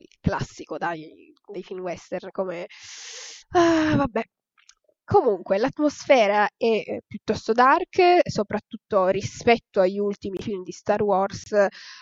il 0.00 0.08
classico, 0.20 0.78
dai, 0.78 1.32
dei 1.50 1.62
film 1.62 1.80
western, 1.80 2.30
come... 2.30 2.66
Ah, 3.50 3.94
vabbè, 3.96 4.22
Comunque, 5.10 5.56
l'atmosfera 5.56 6.46
è 6.54 6.66
eh, 6.66 7.00
piuttosto 7.06 7.52
dark, 7.52 8.20
soprattutto 8.28 9.06
rispetto 9.08 9.80
agli 9.80 9.98
ultimi 9.98 10.36
film 10.38 10.62
di 10.62 10.70
Star 10.70 11.02
Wars, 11.02 11.54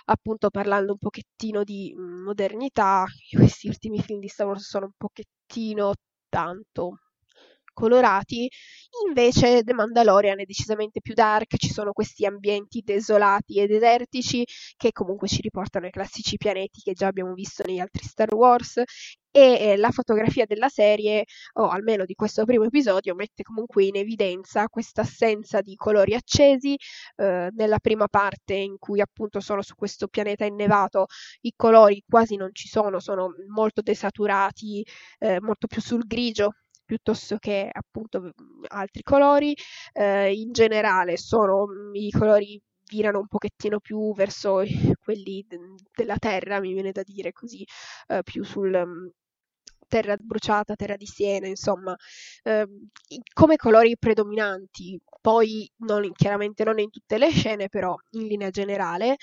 appunto 0.07 0.51
parlando 0.51 0.92
un 0.92 0.99
pochettino 0.99 1.62
di 1.62 1.95
mm, 1.97 2.25
modernità. 2.25 3.05
Questi 3.31 3.69
ultimi 3.69 4.03
film 4.03 4.19
di 4.19 4.27
Star 4.27 4.49
Wars 4.49 4.66
sono 4.66 4.87
un 4.87 4.92
pochettino 4.97 5.92
tanto 6.29 6.97
colorati, 7.77 8.49
invece 9.07 9.62
The 9.62 9.75
Mandalorian 9.75 10.41
è 10.41 10.45
decisamente 10.45 11.03
più 11.03 11.12
dark, 11.12 11.57
ci 11.59 11.71
sono 11.71 11.93
questi 11.93 12.25
ambienti 12.25 12.81
desolati 12.83 13.59
e 13.61 13.67
desertici 13.67 14.45
che 14.77 14.93
comunque 14.93 15.29
ci 15.29 15.43
riportano 15.43 15.85
ai 15.85 15.91
classici 15.93 16.39
pianeti 16.39 16.81
che 16.81 16.95
già 16.95 17.07
abbiamo 17.07 17.35
visto 17.35 17.62
negli 17.67 17.79
altri 17.79 18.03
Star 18.03 18.33
Wars 18.33 18.83
e 19.31 19.73
eh, 19.73 19.77
la 19.77 19.91
fotografia 19.91 20.47
della 20.47 20.71
serie, 20.71 21.25
o 21.55 21.69
almeno 21.69 22.07
di 22.07 22.15
questo 22.15 22.47
primo 22.47 22.65
episodio, 22.65 23.15
mette 23.15 23.43
comunque 23.43 23.85
in 23.85 23.97
evidenza 23.97 24.67
questa 24.69 25.03
assenza 25.03 25.61
di 25.61 25.75
colori 25.75 26.15
accesi. 26.15 26.75
Eh, 27.17 27.51
nella 27.55 27.79
prima 27.79 28.09
parte 28.09 28.55
in 28.55 28.79
cui 28.79 29.03
appunto 29.03 29.41
sono 29.41 29.61
su 29.61 29.75
questo 29.75 30.09
pianeta 30.09 30.47
innevato, 30.47 31.07
i 31.43 31.53
colori 31.55 32.03
quasi 32.09 32.37
non 32.37 32.49
ci 32.55 32.69
sono, 32.69 32.99
sono 32.99 33.35
molto 33.49 33.83
desaturati, 33.83 34.83
eh, 35.19 35.39
molto 35.41 35.67
più 35.67 35.83
sul 35.83 36.07
grigio 36.07 36.53
piuttosto 36.87 37.37
che 37.38 37.68
appunto 37.70 38.33
altri 38.68 39.03
colori. 39.03 39.55
Eh, 39.92 40.33
in 40.35 40.53
generale 40.53 41.16
sono 41.18 41.66
i 41.92 42.11
colori 42.11 42.61
virano 42.88 43.18
un 43.18 43.27
pochettino 43.27 43.81
più 43.81 44.14
verso 44.14 44.62
quelli 45.03 45.44
de- 45.46 45.59
della 45.94 46.16
terra, 46.18 46.61
mi 46.61 46.72
viene 46.72 46.92
da 46.92 47.03
dire 47.03 47.33
così, 47.33 47.64
eh, 48.09 48.22
più 48.22 48.44
sul 48.44 49.12
terra 49.88 50.16
bruciata, 50.18 50.75
terra 50.75 50.96
di 50.96 51.07
Siena, 51.07 51.46
insomma, 51.46 51.94
eh, 52.42 52.66
come 53.33 53.57
colori 53.57 53.96
predominanti, 53.99 54.99
poi 55.20 55.70
non, 55.79 56.11
chiaramente 56.12 56.64
non 56.64 56.79
in 56.81 56.90
tutte 56.90 57.18
le 57.18 57.31
scene, 57.31 57.68
però 57.68 57.94
in 58.12 58.27
linea 58.27 58.51
generale. 58.51 59.16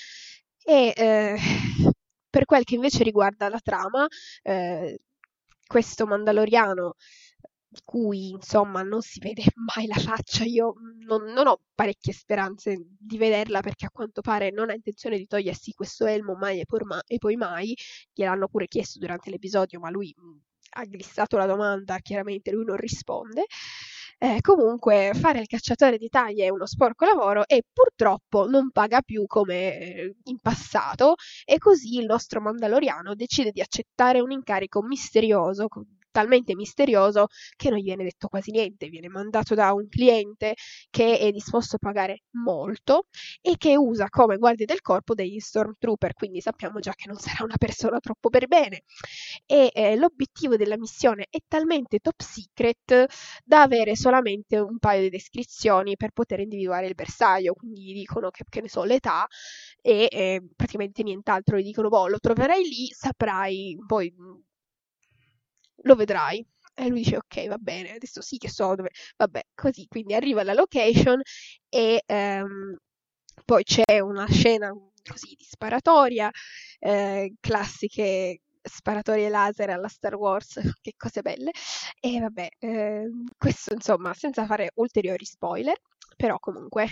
E 0.66 0.94
eh, 0.96 1.36
per 2.30 2.46
quel 2.46 2.64
che 2.64 2.76
invece 2.76 3.04
riguarda 3.04 3.50
la 3.50 3.60
trama, 3.62 4.08
eh, 4.44 5.00
questo 5.68 6.06
Mandaloriano 6.06 6.96
di 7.74 7.82
cui 7.84 8.30
insomma 8.30 8.84
non 8.84 9.02
si 9.02 9.20
vede 9.20 9.44
mai 9.76 9.88
la 9.88 9.96
faccia. 9.96 10.44
Io 10.44 10.76
non, 11.08 11.24
non, 11.34 11.48
ho 11.48 11.60
parecchie 11.74 12.14
speranze 12.14 12.78
di 13.00 13.18
vederla 13.18 13.62
perché 13.62 13.88
a 13.88 13.90
quanto 13.92 14.22
pare 14.22 14.52
non 14.52 14.70
ha 14.70 14.74
intenzione 14.74 15.18
di 15.18 15.26
togliersi 15.26 15.74
questo 15.74 16.06
elmo 16.06 16.36
mai 16.36 16.60
e, 16.60 16.66
ma- 16.84 17.02
e 17.06 17.18
poi 17.18 17.36
mai. 17.36 17.76
Gliel'hanno 18.14 18.48
pure 18.48 18.68
chiesto 18.68 19.00
durante 19.00 19.32
l'episodio, 19.32 19.80
ma 19.80 19.90
lui 19.90 20.14
ha 20.76 20.86
glissato 20.86 21.38
la 21.38 21.46
domanda, 21.48 21.98
chiaramente 21.98 22.52
lui 22.52 22.66
non 22.66 22.78
risponde. 22.78 23.46
Eh, 24.20 24.40
comunque 24.42 25.12
fare 25.16 25.40
il 25.40 25.48
cacciatore 25.48 25.98
di 25.98 26.08
taglie 26.08 26.46
è 26.46 26.50
uno 26.50 26.66
sporco 26.66 27.04
lavoro 27.06 27.46
e 27.46 27.64
purtroppo 27.74 28.48
non 28.48 28.72
paga 28.72 29.02
più 29.02 29.26
come 29.26 29.80
eh, 29.80 30.16
in 30.26 30.40
passato 30.40 31.16
e 31.44 31.58
così 31.58 31.98
il 31.98 32.06
nostro 32.06 32.40
Mandaloriano 32.40 33.16
decide 33.16 33.52
di 33.52 33.60
accettare 33.60 34.22
un 34.22 34.32
incarico 34.32 34.82
misterioso 34.82 35.68
talmente 36.14 36.56
misterioso 36.56 37.28
che 37.56 37.70
non 37.70 37.80
gli 37.80 37.86
viene 37.86 38.04
detto 38.04 38.28
quasi 38.28 38.52
niente, 38.52 38.88
viene 38.88 39.10
mandato 39.10 39.56
da 39.56 39.74
un 39.74 39.88
cliente 39.90 40.54
che 40.90 41.18
è 41.18 41.32
disposto 41.32 41.76
a 41.76 41.80
pagare 41.80 42.24
molto 42.34 43.08
e 43.42 43.58
che 43.58 43.76
usa 43.76 44.08
come 44.10 44.38
guardie 44.38 44.66
del 44.66 44.82
corpo 44.82 45.16
degli 45.16 45.40
stormtrooper, 45.40 46.14
quindi 46.14 46.40
sappiamo 46.40 46.80
già 46.80 46.94
che 46.94 47.08
non 47.08 47.18
sarà 47.18 47.44
una 47.44 47.58
persona 47.58 48.00
troppo 48.00 48.30
per 48.30 48.48
bene. 48.48 48.84
E 49.46 49.72
eh, 49.74 49.96
l'obiettivo 49.96 50.56
della 50.56 50.78
missione 50.78 51.28
è 51.30 51.40
talmente 51.48 52.00
top 52.00 52.22
secret 52.22 53.06
da 53.44 53.62
avere 53.64 53.96
solamente 53.96 54.58
un 54.60 54.78
paio 54.78 55.02
di 55.02 55.10
descrizioni 55.10 55.96
per 55.96 56.12
poter 56.12 56.40
individuare 56.42 56.88
il 56.88 56.96
bersaglio, 56.96 57.54
quindi 57.54 57.82
gli 57.84 57.94
dicono 57.94 58.30
che, 58.30 58.44
che 58.48 58.62
ne 58.62 58.70
so, 58.70 58.84
l'età 58.84 59.28
e 59.82 60.08
eh, 60.12 60.42
praticamente 60.56 61.04
nient'altro, 61.04 61.58
gli 61.58 61.64
dicono, 61.64 61.90
boh, 61.90 62.08
lo 62.08 62.20
troverai 62.20 62.64
lì, 62.64 62.88
saprai 62.92 63.78
poi 63.86 64.14
lo 65.84 65.96
vedrai. 65.96 66.46
E 66.76 66.88
lui 66.88 67.04
dice, 67.04 67.18
ok, 67.18 67.48
va 67.48 67.58
bene, 67.58 67.94
adesso 67.94 68.22
sì 68.22 68.38
che 68.38 68.50
so 68.50 68.76
dove... 68.76 68.90
Vabbè, 69.18 69.42
così, 69.54 69.86
quindi 69.88 70.16
arriva 70.16 70.42
alla 70.42 70.54
location 70.54 71.22
e 71.70 72.02
ehm, 72.06 72.78
poi 73.46 73.64
c'è 73.64 74.00
una 74.00 74.28
scena 74.28 74.72
così 75.04 75.36
di 75.38 75.44
sparatoria, 75.44 76.32
eh, 76.80 77.34
classiche 77.40 78.40
sparatorie 78.62 79.30
laser 79.30 79.70
alla 79.70 79.88
Star 79.88 80.16
Wars, 80.16 80.60
che 80.82 80.94
cose 80.98 81.22
belle. 81.22 81.52
E 82.00 82.20
vabbè, 82.20 82.48
eh, 82.60 83.10
questo 83.38 83.74
insomma, 83.74 84.14
senza 84.14 84.46
fare 84.46 84.72
ulteriori 84.76 85.26
spoiler, 85.26 85.78
però 86.16 86.40
comunque 86.40 86.88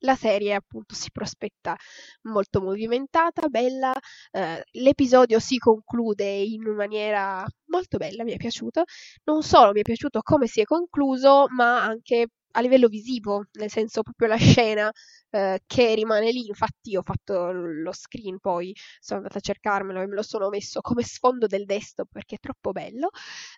la 0.00 0.14
serie 0.16 0.54
appunto 0.54 0.94
si 0.94 1.10
prospetta 1.10 1.76
molto 2.22 2.60
movimentata, 2.60 3.48
bella, 3.48 3.92
eh, 4.32 4.62
l'episodio 4.72 5.38
si 5.38 5.58
conclude 5.58 6.24
in 6.24 6.62
maniera 6.74 7.46
molto 7.66 7.98
bella, 7.98 8.24
mi 8.24 8.32
è 8.32 8.36
piaciuto, 8.36 8.84
non 9.24 9.42
solo 9.42 9.72
mi 9.72 9.80
è 9.80 9.82
piaciuto 9.82 10.20
come 10.22 10.46
si 10.46 10.60
è 10.60 10.64
concluso, 10.64 11.46
ma 11.50 11.82
anche 11.82 12.28
a 12.52 12.60
livello 12.60 12.88
visivo, 12.88 13.44
nel 13.52 13.70
senso 13.70 14.02
proprio 14.02 14.28
la 14.28 14.36
scena 14.36 14.90
eh, 15.30 15.60
che 15.66 15.94
rimane 15.94 16.32
lì, 16.32 16.46
infatti 16.46 16.96
ho 16.96 17.02
fatto 17.02 17.52
lo 17.52 17.92
screen 17.92 18.38
poi, 18.40 18.74
sono 18.98 19.20
andata 19.20 19.38
a 19.38 19.40
cercarmelo 19.40 20.00
e 20.00 20.06
me 20.06 20.14
lo 20.16 20.22
sono 20.22 20.48
messo 20.48 20.80
come 20.80 21.02
sfondo 21.02 21.46
del 21.46 21.64
desktop 21.64 22.08
perché 22.10 22.36
è 22.36 22.38
troppo 22.38 22.72
bello. 22.72 23.10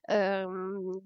Um, 0.09 1.01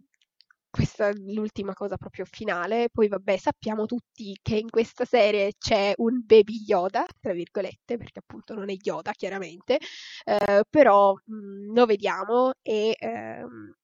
questa 0.77 1.09
è 1.09 1.13
l'ultima 1.15 1.73
cosa 1.73 1.97
proprio 1.97 2.27
finale. 2.27 2.91
Poi 2.93 3.09
vabbè, 3.09 3.39
sappiamo 3.39 3.87
tutti 3.87 4.39
che 4.43 4.57
in 4.57 4.69
questa 4.69 5.07
serie 5.07 5.53
c'è 5.59 5.95
un 5.97 6.21
baby 6.23 6.63
Yoda, 6.67 7.07
tra 7.19 7.33
virgolette, 7.33 7.97
perché 7.97 8.19
appunto 8.19 8.55
non 8.55 8.69
è 8.69 8.77
Yoda 8.79 9.13
chiaramente, 9.13 9.79
eh, 10.25 10.65
però 10.69 11.15
mh, 11.15 11.35
mm, 11.35 11.75
lo 11.75 11.87
vediamo 11.87 12.53
e 12.61 12.95
ehm, 12.99 13.75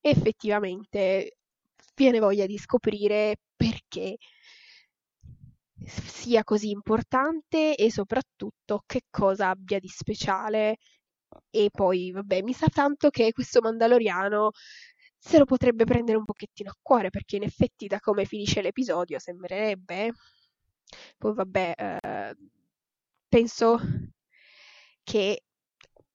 effettivamente 0.00 1.36
viene 1.94 2.20
voglia 2.20 2.46
di 2.46 2.56
scoprire 2.56 3.36
perché 3.54 4.16
sia 5.84 6.42
così 6.44 6.70
importante 6.70 7.74
e 7.76 7.90
soprattutto 7.90 8.82
che 8.86 9.02
cosa 9.10 9.50
abbia 9.50 9.78
di 9.78 9.88
speciale. 9.88 10.78
E 11.50 11.68
poi, 11.70 12.10
vabbè, 12.12 12.42
mi 12.42 12.54
sa 12.54 12.68
tanto 12.68 13.10
che 13.10 13.32
questo 13.32 13.60
Mandaloriano 13.60 14.52
se 15.18 15.38
lo 15.38 15.44
potrebbe 15.44 15.84
prendere 15.84 16.18
un 16.18 16.24
pochettino 16.24 16.70
a 16.70 16.76
cuore, 16.80 17.10
perché 17.10 17.36
in 17.36 17.42
effetti 17.44 17.86
da 17.86 18.00
come 18.00 18.24
finisce 18.24 18.62
l'episodio 18.62 19.18
sembrerebbe. 19.18 20.12
Poi 21.18 21.34
vabbè, 21.34 21.74
eh, 21.76 22.36
penso 23.28 23.78
che 25.02 25.42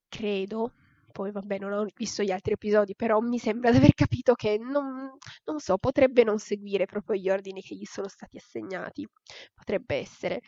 credo, 0.08 0.72
poi 1.12 1.30
vabbè 1.32 1.58
non 1.58 1.72
ho 1.72 1.86
visto 1.94 2.22
gli 2.22 2.30
altri 2.30 2.52
episodi, 2.54 2.94
però 2.94 3.20
mi 3.20 3.38
sembra 3.38 3.70
di 3.70 3.76
aver 3.78 3.94
capito 3.94 4.34
che 4.34 4.58
non, 4.58 5.10
non 5.44 5.58
so, 5.60 5.78
potrebbe 5.78 6.24
non 6.24 6.38
seguire 6.38 6.86
proprio 6.86 7.16
gli 7.20 7.28
ordini 7.30 7.62
che 7.62 7.74
gli 7.76 7.84
sono 7.84 8.08
stati 8.08 8.36
assegnati, 8.36 9.06
potrebbe 9.54 9.96
essere. 9.96 10.40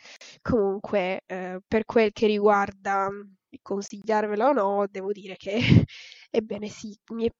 Comunque, 0.42 1.22
eh, 1.26 1.60
per 1.66 1.84
quel 1.84 2.12
che 2.12 2.26
riguarda 2.26 3.08
consigliarvelo 3.62 4.46
o 4.48 4.52
no, 4.52 4.86
devo 4.90 5.12
dire 5.12 5.36
che, 5.36 5.58
ebbene 6.30 6.68
sì, 6.68 6.96
mi 7.12 7.26
è 7.26 7.30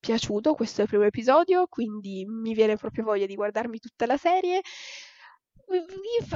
piaciuto 0.00 0.54
questo 0.54 0.84
primo 0.86 1.04
episodio, 1.04 1.66
quindi 1.68 2.24
mi 2.26 2.54
viene 2.54 2.76
proprio 2.76 3.04
voglia 3.04 3.26
di 3.26 3.34
guardarmi 3.34 3.78
tutta 3.78 4.06
la 4.06 4.16
serie. 4.16 4.60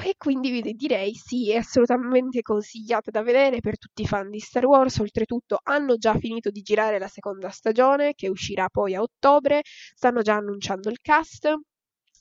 E 0.04 0.14
quindi 0.18 0.60
direi 0.74 1.14
sì, 1.14 1.50
è 1.52 1.56
assolutamente 1.56 2.42
consigliata 2.42 3.10
da 3.10 3.22
vedere 3.22 3.60
per 3.60 3.78
tutti 3.78 4.02
i 4.02 4.06
fan 4.06 4.30
di 4.30 4.38
Star 4.40 4.66
Wars. 4.66 4.98
Oltretutto 4.98 5.58
hanno 5.62 5.96
già 5.96 6.14
finito 6.18 6.50
di 6.50 6.60
girare 6.60 6.98
la 6.98 7.08
seconda 7.08 7.48
stagione, 7.50 8.12
che 8.14 8.28
uscirà 8.28 8.68
poi 8.68 8.94
a 8.94 9.00
ottobre. 9.00 9.62
Stanno 9.64 10.20
già 10.22 10.34
annunciando 10.34 10.90
il 10.90 11.00
cast. 11.00 11.50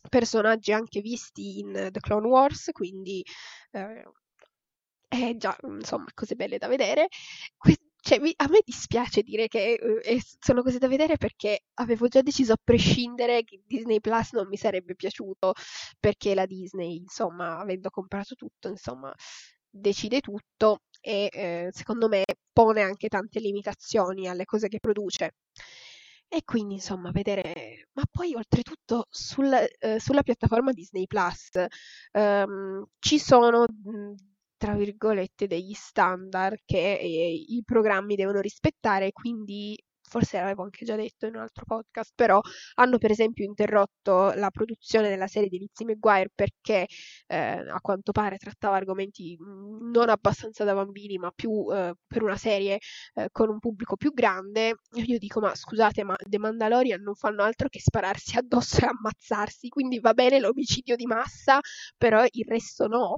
Personaggi 0.09 0.71
anche 0.71 1.01
visti 1.01 1.59
in 1.59 1.89
The 1.91 1.99
Clone 1.99 2.27
Wars, 2.27 2.69
quindi 2.71 3.23
eh, 3.71 4.03
è 5.07 5.35
già 5.37 5.55
insomma 5.63 6.05
cose 6.13 6.35
belle 6.35 6.57
da 6.57 6.67
vedere. 6.67 7.07
Que- 7.57 7.77
cioè, 8.01 8.19
mi, 8.19 8.33
a 8.37 8.47
me 8.49 8.61
dispiace 8.65 9.21
dire 9.21 9.47
che 9.47 9.73
eh, 10.03 10.21
sono 10.39 10.63
cose 10.63 10.79
da 10.79 10.87
vedere 10.87 11.17
perché 11.17 11.61
avevo 11.75 12.07
già 12.07 12.21
deciso 12.21 12.53
a 12.53 12.57
prescindere 12.61 13.43
che 13.43 13.61
Disney 13.65 13.99
Plus 13.99 14.31
non 14.33 14.47
mi 14.47 14.57
sarebbe 14.57 14.95
piaciuto 14.95 15.53
perché 15.99 16.33
la 16.33 16.45
Disney, 16.47 16.97
insomma, 16.97 17.59
avendo 17.59 17.89
comprato 17.91 18.33
tutto, 18.35 18.67
insomma, 18.69 19.13
decide 19.69 20.19
tutto 20.19 20.79
e 20.99 21.29
eh, 21.31 21.69
secondo 21.71 22.07
me 22.07 22.23
pone 22.51 22.81
anche 22.81 23.07
tante 23.07 23.39
limitazioni 23.39 24.27
alle 24.27 24.45
cose 24.45 24.67
che 24.67 24.79
produce. 24.79 25.35
E 26.27 26.43
quindi, 26.45 26.75
insomma, 26.75 27.11
vedere... 27.11 27.89
Ma 27.93 28.03
poi, 28.09 28.33
oltretutto, 28.33 29.07
sul, 29.09 29.51
eh, 29.79 29.99
sulla 29.99 30.23
piattaforma 30.23 30.71
Disney 30.71 31.05
Plus 31.05 31.49
ehm, 32.13 32.85
ci 32.99 33.19
sono 33.19 33.65
tra 34.61 34.75
virgolette, 34.75 35.47
degli 35.47 35.73
standard 35.73 36.59
che 36.65 36.93
eh, 36.93 37.33
i 37.33 37.63
programmi 37.65 38.13
devono 38.15 38.39
rispettare, 38.41 39.11
quindi 39.11 39.75
forse 40.07 40.37
l'avevo 40.37 40.61
anche 40.61 40.85
già 40.85 40.95
detto 40.95 41.25
in 41.25 41.33
un 41.33 41.41
altro 41.41 41.65
podcast, 41.65 42.11
però 42.13 42.39
hanno 42.75 42.99
per 42.99 43.09
esempio 43.09 43.43
interrotto 43.43 44.33
la 44.33 44.51
produzione 44.51 45.09
della 45.09 45.25
serie 45.25 45.49
di 45.49 45.57
Lizzie 45.57 45.85
McGuire 45.87 46.29
perché 46.35 46.85
eh, 47.25 47.37
a 47.37 47.79
quanto 47.81 48.11
pare 48.11 48.37
trattava 48.37 48.75
argomenti 48.75 49.35
mm, 49.41 49.89
non 49.91 50.09
abbastanza 50.09 50.63
da 50.63 50.75
bambini, 50.75 51.17
ma 51.17 51.31
più 51.33 51.65
eh, 51.73 51.95
per 52.05 52.21
una 52.21 52.37
serie 52.37 52.77
eh, 53.15 53.29
con 53.31 53.49
un 53.49 53.57
pubblico 53.57 53.95
più 53.95 54.13
grande. 54.13 54.75
Io 54.93 55.17
dico, 55.17 55.39
ma 55.39 55.55
scusate, 55.55 56.03
ma 56.03 56.15
The 56.17 56.37
Mandalorian 56.37 57.01
non 57.01 57.15
fanno 57.15 57.41
altro 57.41 57.67
che 57.67 57.79
spararsi 57.79 58.37
addosso 58.37 58.77
e 58.83 58.85
ammazzarsi, 58.85 59.69
quindi 59.69 59.99
va 59.99 60.13
bene 60.13 60.39
l'omicidio 60.39 60.95
di 60.95 61.07
massa, 61.07 61.59
però 61.97 62.23
il 62.29 62.45
resto 62.47 62.85
no. 62.85 63.15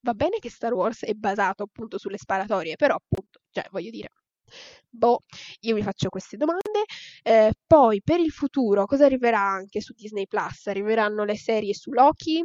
Va 0.00 0.14
bene 0.14 0.38
che 0.38 0.50
Star 0.50 0.72
Wars 0.72 1.04
è 1.04 1.12
basato 1.14 1.64
appunto 1.64 1.98
sulle 1.98 2.18
sparatorie, 2.18 2.76
però 2.76 2.94
appunto, 2.94 3.40
cioè 3.50 3.66
voglio 3.70 3.90
dire, 3.90 4.10
boh, 4.88 5.22
io 5.60 5.74
mi 5.74 5.82
faccio 5.82 6.08
queste 6.08 6.36
domande. 6.36 6.84
Eh, 7.22 7.52
poi 7.66 8.00
per 8.02 8.20
il 8.20 8.30
futuro 8.30 8.86
cosa 8.86 9.04
arriverà 9.06 9.40
anche 9.40 9.80
su 9.80 9.92
Disney 9.94 10.26
Plus? 10.26 10.66
Arriveranno 10.66 11.24
le 11.24 11.36
serie 11.36 11.74
su 11.74 11.90
Loki, 11.90 12.42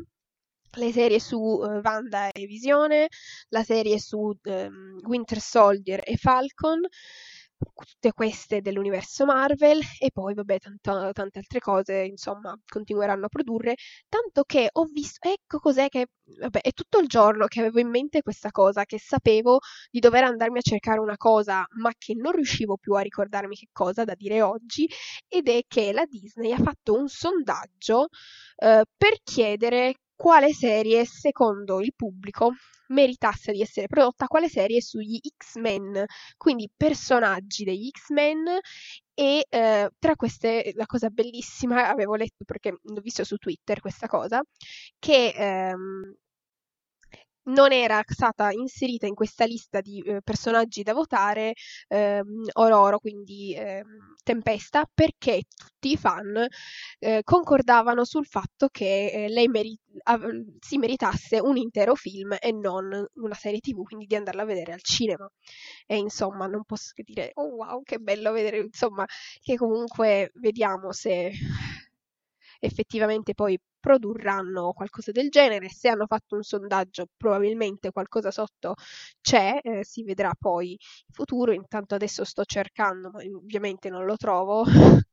le 0.76 0.92
serie 0.92 1.20
su 1.20 1.38
uh, 1.38 1.82
Wanda 1.84 2.32
e 2.32 2.46
Visione, 2.46 3.08
la 3.50 3.64
serie 3.64 4.00
su 4.00 4.18
um, 4.44 5.00
Winter 5.04 5.40
Soldier 5.40 6.02
e 6.04 6.18
Falcon 6.18 6.82
tutte 7.86 8.12
queste 8.14 8.62
dell'universo 8.62 9.26
Marvel 9.26 9.80
e 10.00 10.12
poi 10.12 10.34
vabbè 10.34 10.58
tanto, 10.60 11.12
tante 11.14 11.40
altre 11.40 11.60
cose 11.60 12.04
insomma 12.04 12.58
continueranno 12.66 13.26
a 13.26 13.30
produrre. 13.30 13.76
Tanto 14.10 14.44
che 14.44 14.70
ho 14.72 14.86
visto 14.86 15.28
ecco 15.28 15.60
cos'è 15.60 15.88
che 15.90 16.08
vabbè 16.40 16.62
è 16.62 16.72
tutto 16.72 17.00
il 17.00 17.08
giorno 17.08 17.48
che 17.48 17.60
avevo 17.60 17.80
in 17.80 17.90
mente 17.90 18.22
questa 18.22 18.52
cosa 18.52 18.86
che 18.86 19.00
sapevo 19.00 19.60
di 19.90 20.00
dover 20.00 20.24
andarmi 20.24 20.58
a 20.60 20.62
cercare 20.62 21.00
una 21.00 21.18
cosa 21.18 21.66
ma 21.78 21.92
che 21.98 22.14
non 22.16 22.32
riuscivo 22.34 22.78
più 22.78 22.94
a 22.94 23.02
ricordarmi 23.02 23.56
che 23.56 23.68
cosa 23.72 24.04
da 24.04 24.14
dire 24.16 24.42
oggi 24.42 24.88
ed 25.28 25.48
è 25.50 25.62
che 25.68 25.92
la 25.94 26.06
Disney 26.06 26.52
ha 26.52 26.58
fatto 26.58 26.94
un 26.94 27.08
sondaggio 27.08 28.08
eh, 28.58 28.84
per 28.98 29.18
chiedere 29.24 29.96
quale 30.16 30.54
serie 30.54 31.06
secondo 31.06 31.82
il 31.82 31.94
pubblico 31.96 32.54
meritasse 32.94 33.52
di 33.52 33.62
essere 33.62 33.88
prodotta, 33.88 34.28
quale 34.28 34.50
serie 34.50 34.82
sugli 34.82 35.20
X-Men, 35.38 36.06
quindi 36.38 36.70
personaggi 36.76 37.64
degli 37.64 37.90
X-Men 37.90 38.46
e 39.16 39.46
eh, 39.50 39.90
tra 40.00 40.16
queste 40.16 40.72
la 40.76 40.86
cosa 40.86 41.10
bellissima 41.10 41.90
avevo 41.90 42.16
letto 42.16 42.46
perché 42.46 42.78
l'ho 42.82 43.02
visto 43.02 43.24
su 43.24 43.38
Twitter 43.38 43.80
questa 43.80 44.08
cosa 44.08 44.42
che 44.98 45.34
ehm, 45.36 46.16
non 47.46 47.72
era 47.72 48.02
stata 48.08 48.52
inserita 48.52 49.06
in 49.08 49.16
questa 49.16 49.46
lista 49.46 49.82
di 49.82 50.00
eh, 50.02 50.22
personaggi 50.24 50.84
da 50.84 50.94
votare 50.94 51.54
ehm, 51.88 52.44
Ororo, 52.54 53.00
quindi 53.00 53.54
ehm, 53.56 54.16
Tempesta, 54.24 54.86
perché 54.94 55.42
tutti 55.54 55.92
i 55.92 55.98
fan 55.98 56.48
eh, 57.00 57.22
concordavano 57.24 58.06
sul 58.06 58.26
fatto 58.26 58.70
che 58.72 59.12
eh, 59.12 59.30
lei 59.30 59.48
meri- 59.48 59.78
av- 60.04 60.30
si 60.60 60.78
meritasse 60.78 61.40
un 61.42 61.58
intero 61.58 61.96
film 61.96 62.36
e 62.40 62.52
non 62.54 63.06
una 63.16 63.34
serie 63.36 63.60
tv, 63.60 63.84
quindi 63.84 64.06
di 64.06 64.16
andarla 64.16 64.44
a 64.44 64.46
vedere 64.46 64.72
al 64.74 64.82
cinema. 64.82 65.30
E 65.86 65.98
insomma, 65.98 66.48
non 66.48 66.64
posso 66.64 66.92
che 66.94 67.04
dire, 67.04 67.32
oh 67.36 67.48
wow, 67.56 67.82
che 67.84 67.98
bello 68.00 68.32
vedere, 68.32 68.58
insomma, 68.60 69.06
che 69.42 69.56
comunque 69.58 70.32
vediamo 70.36 70.92
se 70.92 71.32
effettivamente 72.66 73.34
poi 73.34 73.60
produrranno 73.80 74.72
qualcosa 74.74 75.12
del 75.12 75.30
genere. 75.30 75.70
Se 75.70 75.90
hanno 75.90 76.06
fatto 76.08 76.36
un 76.36 76.44
sondaggio, 76.44 77.08
probabilmente 77.18 77.92
qualcosa 77.92 78.32
sotto 78.32 78.76
c'è, 79.22 79.60
eh, 79.62 79.84
si 79.84 80.04
vedrà 80.04 80.32
poi 80.40 80.72
in 80.72 81.14
futuro. 81.14 81.52
Intanto 81.52 81.96
adesso 81.96 82.24
sto 82.24 82.44
cercando, 82.46 83.10
ma 83.12 83.20
ovviamente 83.36 83.90
non 83.90 84.06
lo 84.06 84.16
trovo. 84.18 84.64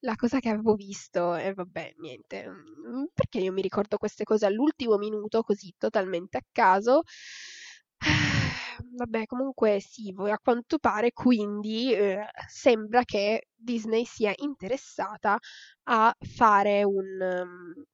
La 0.00 0.14
cosa 0.16 0.38
che 0.40 0.48
avevo 0.48 0.74
visto 0.74 1.34
e 1.34 1.52
vabbè, 1.52 1.94
niente, 1.98 2.48
mm, 2.48 3.04
perché 3.14 3.38
io 3.40 3.52
mi 3.52 3.62
ricordo 3.62 3.96
queste 3.98 4.24
cose 4.24 4.46
all'ultimo 4.46 4.96
minuto, 4.98 5.42
così 5.42 5.72
totalmente 5.78 6.38
a 6.38 6.42
caso. 6.50 7.02
Vabbè, 8.78 9.26
comunque 9.26 9.80
sì, 9.80 10.14
a 10.16 10.38
quanto 10.38 10.78
pare 10.78 11.12
quindi 11.12 11.92
eh, 11.94 12.24
sembra 12.48 13.04
che 13.04 13.48
Disney 13.54 14.04
sia 14.04 14.32
interessata 14.36 15.38
a 15.84 16.14
fare 16.18 16.82
un, 16.84 17.04
um, 17.20 17.84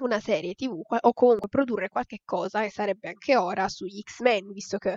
una 0.00 0.20
serie 0.20 0.54
TV 0.54 0.80
o 1.00 1.12
comunque 1.12 1.48
produrre 1.48 1.88
qualche 1.88 2.18
cosa, 2.24 2.62
e 2.64 2.70
sarebbe 2.70 3.08
anche 3.08 3.36
ora, 3.36 3.68
sugli 3.68 4.00
X-Men, 4.02 4.52
visto 4.52 4.78
che 4.78 4.96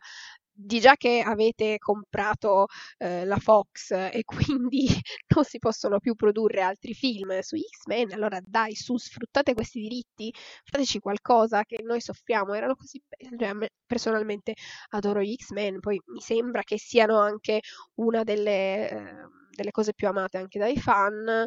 di 0.58 0.80
già 0.80 0.96
che 0.96 1.22
avete 1.22 1.78
comprato 1.78 2.68
eh, 2.98 3.26
la 3.26 3.38
Fox 3.38 3.92
e 3.92 4.24
quindi 4.24 4.88
non 5.36 5.44
si 5.44 5.60
possono 5.60 6.00
più 6.00 6.16
produrre 6.16 6.62
altri 6.62 6.94
film 6.94 7.40
su 7.42 7.58
X-Men, 7.58 8.14
allora 8.14 8.40
dai, 8.42 8.74
su, 8.76 8.98
sfruttate 8.98 9.54
questi 9.54 9.82
diritti, 9.82 10.34
fateci 10.64 11.00
qualcosa 11.00 11.64
che 11.64 11.82
noi 11.84 12.00
soffriamo, 12.00 12.54
erano 12.54 12.76
così 12.76 13.02
belli, 13.06 13.38
cioè, 13.38 13.70
personalmente 13.86 14.54
adoro 14.92 15.22
gli 15.22 15.36
X-Men, 15.36 15.80
poi 15.80 16.00
mi 16.08 16.22
sembra 16.22 16.62
che 16.64 16.80
siano 16.80 17.20
anche 17.20 17.60
una 17.96 18.24
delle, 18.24 18.90
eh, 18.90 19.14
delle 19.50 19.72
cose 19.72 19.94
più 19.94 20.08
amate 20.08 20.38
anche 20.38 20.60
dai 20.60 20.78
fan. 20.80 21.46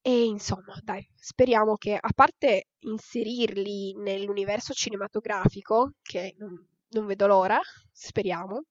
E 0.00 0.24
insomma, 0.24 0.78
dai, 0.82 1.06
speriamo 1.14 1.74
che 1.76 1.94
a 2.00 2.10
parte 2.14 2.68
inserirli 2.80 3.94
nell'universo 3.94 4.72
cinematografico, 4.72 5.92
che 6.02 6.34
non, 6.38 6.66
non 6.90 7.06
vedo 7.06 7.26
l'ora, 7.26 7.60
speriamo. 7.92 8.64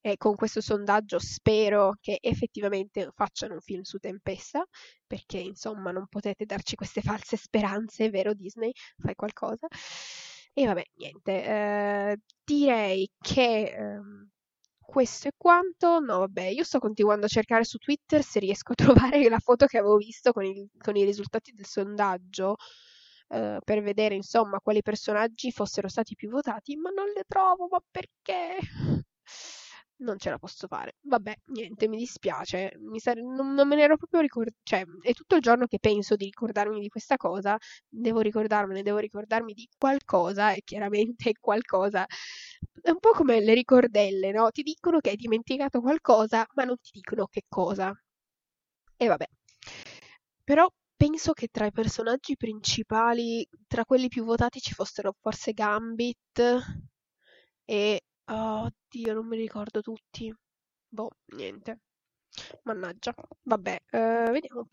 E 0.00 0.16
con 0.16 0.36
questo 0.36 0.60
sondaggio 0.60 1.18
spero 1.18 1.96
che 2.00 2.18
effettivamente 2.20 3.10
facciano 3.12 3.54
un 3.54 3.60
film 3.60 3.82
su 3.82 3.98
Tempesta, 3.98 4.64
perché 5.06 5.38
insomma 5.38 5.90
non 5.90 6.06
potete 6.08 6.44
darci 6.44 6.76
queste 6.76 7.00
false 7.00 7.36
speranze, 7.36 8.10
vero 8.10 8.34
Disney? 8.34 8.70
Fai 8.96 9.14
qualcosa. 9.16 9.66
E 10.52 10.66
vabbè, 10.66 10.84
niente, 10.94 11.44
eh, 11.44 12.16
direi 12.44 13.10
che 13.18 13.62
eh, 13.64 14.00
questo 14.78 15.28
è 15.28 15.32
quanto. 15.36 15.98
No, 15.98 16.18
vabbè, 16.20 16.44
io 16.44 16.62
sto 16.64 16.78
continuando 16.78 17.26
a 17.26 17.28
cercare 17.28 17.64
su 17.64 17.78
Twitter 17.78 18.22
se 18.22 18.38
riesco 18.38 18.72
a 18.72 18.74
trovare 18.76 19.28
la 19.28 19.40
foto 19.40 19.66
che 19.66 19.78
avevo 19.78 19.96
visto 19.96 20.32
con, 20.32 20.44
il, 20.44 20.68
con 20.78 20.94
i 20.96 21.04
risultati 21.04 21.52
del 21.52 21.66
sondaggio 21.66 22.56
eh, 23.28 23.58
per 23.64 23.82
vedere 23.82 24.14
insomma 24.14 24.60
quali 24.60 24.82
personaggi 24.82 25.50
fossero 25.50 25.88
stati 25.88 26.14
più 26.14 26.30
votati, 26.30 26.76
ma 26.76 26.90
non 26.90 27.06
le 27.14 27.24
trovo, 27.26 27.68
ma 27.70 27.80
perché? 27.90 28.58
Non 29.96 30.18
ce 30.18 30.28
la 30.28 30.38
posso 30.38 30.66
fare. 30.66 30.96
Vabbè, 31.02 31.34
niente, 31.46 31.86
mi 31.88 31.96
dispiace. 31.96 32.72
Mi 32.80 32.98
sare... 32.98 33.22
non, 33.22 33.54
non, 33.54 33.66
me 33.68 33.76
ne 33.76 33.82
ero 33.82 33.96
proprio 33.96 34.20
ricordato. 34.20 34.56
Cioè, 34.62 34.84
è 35.00 35.12
tutto 35.12 35.36
il 35.36 35.40
giorno 35.40 35.66
che 35.66 35.78
penso 35.78 36.16
di 36.16 36.24
ricordarmi 36.24 36.80
di 36.80 36.88
questa 36.88 37.16
cosa. 37.16 37.56
Devo 37.88 38.20
ricordarmene, 38.20 38.82
devo 38.82 38.98
ricordarmi 38.98 39.52
di 39.54 39.68
qualcosa. 39.78 40.52
E 40.52 40.62
chiaramente 40.64 41.32
qualcosa. 41.40 42.04
È 42.82 42.90
un 42.90 42.98
po' 42.98 43.12
come 43.12 43.40
le 43.40 43.54
ricordelle, 43.54 44.32
no? 44.32 44.50
Ti 44.50 44.62
dicono 44.62 44.98
che 44.98 45.10
hai 45.10 45.16
dimenticato 45.16 45.80
qualcosa, 45.80 46.44
ma 46.54 46.64
non 46.64 46.76
ti 46.80 46.90
dicono 46.92 47.26
che 47.26 47.42
cosa. 47.48 47.92
E 48.96 49.06
vabbè. 49.06 49.26
Però 50.44 50.68
penso 50.96 51.32
che 51.32 51.48
tra 51.48 51.66
i 51.66 51.72
personaggi 51.72 52.36
principali, 52.36 53.46
tra 53.66 53.84
quelli 53.84 54.08
più 54.08 54.24
votati 54.24 54.60
ci 54.60 54.74
fossero 54.74 55.14
forse 55.20 55.52
Gambit 55.52 56.40
e... 57.64 58.00
Oddio, 58.26 59.12
non 59.12 59.26
mi 59.26 59.36
ricordo 59.36 59.82
tutti. 59.82 60.34
Boh, 60.88 61.10
niente. 61.36 61.80
Mannaggia. 62.62 63.14
Vabbè, 63.42 63.82
eh, 63.90 64.30
vediamo. 64.30 64.66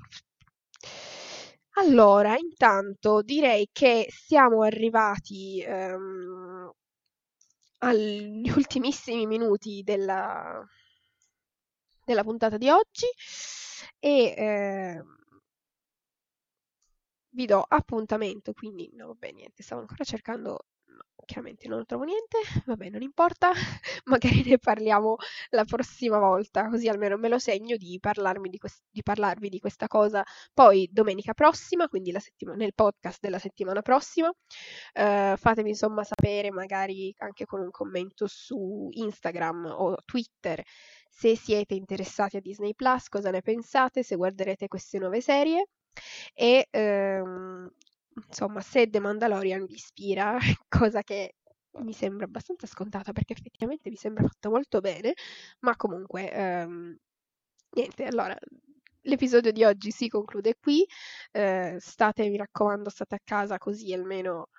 Allora, 1.75 2.37
intanto 2.37 3.21
direi 3.21 3.67
che 3.71 4.07
siamo 4.09 4.61
arrivati 4.63 5.61
ehm, 5.61 6.71
agli 7.79 8.49
ultimissimi 8.49 9.25
minuti 9.25 9.81
della, 9.83 10.63
della 12.05 12.23
puntata 12.23 12.57
di 12.57 12.69
oggi 12.69 13.05
e 13.99 14.33
eh, 14.37 15.03
vi 17.31 17.45
do 17.45 17.63
appuntamento, 17.67 18.53
quindi 18.53 18.89
no, 18.93 19.07
vabbè, 19.07 19.31
niente, 19.31 19.63
stavo 19.63 19.81
ancora 19.81 20.03
cercando 20.03 20.65
chiaramente 21.25 21.67
non 21.67 21.85
trovo 21.85 22.03
niente, 22.03 22.37
vabbè, 22.65 22.89
non 22.89 23.01
importa, 23.01 23.51
magari 24.05 24.43
ne 24.43 24.57
parliamo 24.57 25.15
la 25.49 25.63
prossima 25.65 26.19
volta, 26.19 26.67
così 26.69 26.87
almeno 26.87 27.17
me 27.17 27.29
lo 27.29 27.39
segno 27.39 27.77
di, 27.77 27.99
di, 28.49 28.57
quest- 28.57 28.83
di 28.89 29.01
parlarvi 29.03 29.49
di 29.49 29.59
questa 29.59 29.87
cosa 29.87 30.23
poi 30.53 30.89
domenica 30.91 31.33
prossima, 31.33 31.87
quindi 31.87 32.11
settima- 32.19 32.55
nel 32.55 32.73
podcast 32.73 33.19
della 33.21 33.39
settimana 33.39 33.81
prossima. 33.81 34.27
Uh, 34.93 35.35
fatemi 35.37 35.69
insomma 35.69 36.03
sapere, 36.03 36.51
magari 36.51 37.13
anche 37.19 37.45
con 37.45 37.61
un 37.61 37.71
commento 37.71 38.27
su 38.27 38.89
Instagram 38.91 39.65
o 39.77 39.95
Twitter, 40.05 40.61
se 41.09 41.35
siete 41.35 41.75
interessati 41.75 42.37
a 42.37 42.41
Disney 42.41 42.73
Plus, 42.73 43.07
cosa 43.09 43.29
ne 43.31 43.41
pensate, 43.41 44.03
se 44.03 44.15
guarderete 44.15 44.67
queste 44.67 44.97
nuove 44.97 45.21
serie 45.21 45.67
e 46.33 46.67
ehm, 46.71 47.69
insomma 48.27 48.61
se 48.61 48.89
The 48.89 48.99
Mandalorian 48.99 49.65
vi 49.65 49.73
ispira, 49.75 50.37
cosa 50.67 51.01
che 51.03 51.35
mi 51.79 51.93
sembra 51.93 52.25
abbastanza 52.25 52.67
scontata 52.67 53.13
perché 53.13 53.33
effettivamente 53.33 53.89
mi 53.89 53.95
sembra 53.95 54.23
fatto 54.27 54.49
molto 54.49 54.79
bene, 54.81 55.13
ma 55.59 55.75
comunque 55.75 56.31
ehm, 56.31 56.97
niente, 57.75 58.05
allora 58.05 58.37
l'episodio 59.03 59.51
di 59.51 59.63
oggi 59.63 59.91
si 59.91 60.07
conclude 60.09 60.55
qui, 60.59 60.85
eh, 61.31 61.77
state, 61.79 62.27
mi 62.29 62.37
raccomando, 62.37 62.89
state 62.89 63.15
a 63.15 63.19
casa 63.23 63.57
così 63.57 63.93
almeno 63.93 64.49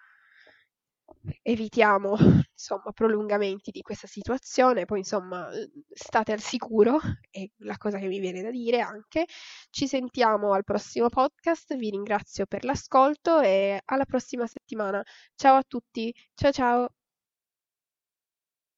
evitiamo 1.42 2.16
insomma 2.52 2.92
prolungamenti 2.92 3.70
di 3.70 3.80
questa 3.82 4.06
situazione, 4.06 4.84
poi 4.84 4.98
insomma 4.98 5.48
state 5.92 6.32
al 6.32 6.40
sicuro, 6.40 6.98
è 7.30 7.44
la 7.58 7.76
cosa 7.76 7.98
che 7.98 8.06
mi 8.06 8.18
viene 8.20 8.42
da 8.42 8.50
dire 8.50 8.80
anche. 8.80 9.26
Ci 9.70 9.86
sentiamo 9.86 10.52
al 10.52 10.64
prossimo 10.64 11.08
podcast, 11.08 11.76
vi 11.76 11.90
ringrazio 11.90 12.46
per 12.46 12.64
l'ascolto 12.64 13.40
e 13.40 13.80
alla 13.84 14.04
prossima 14.04 14.46
settimana. 14.46 15.02
Ciao 15.34 15.56
a 15.56 15.64
tutti, 15.66 16.14
ciao 16.34 16.52
ciao! 16.52 17.01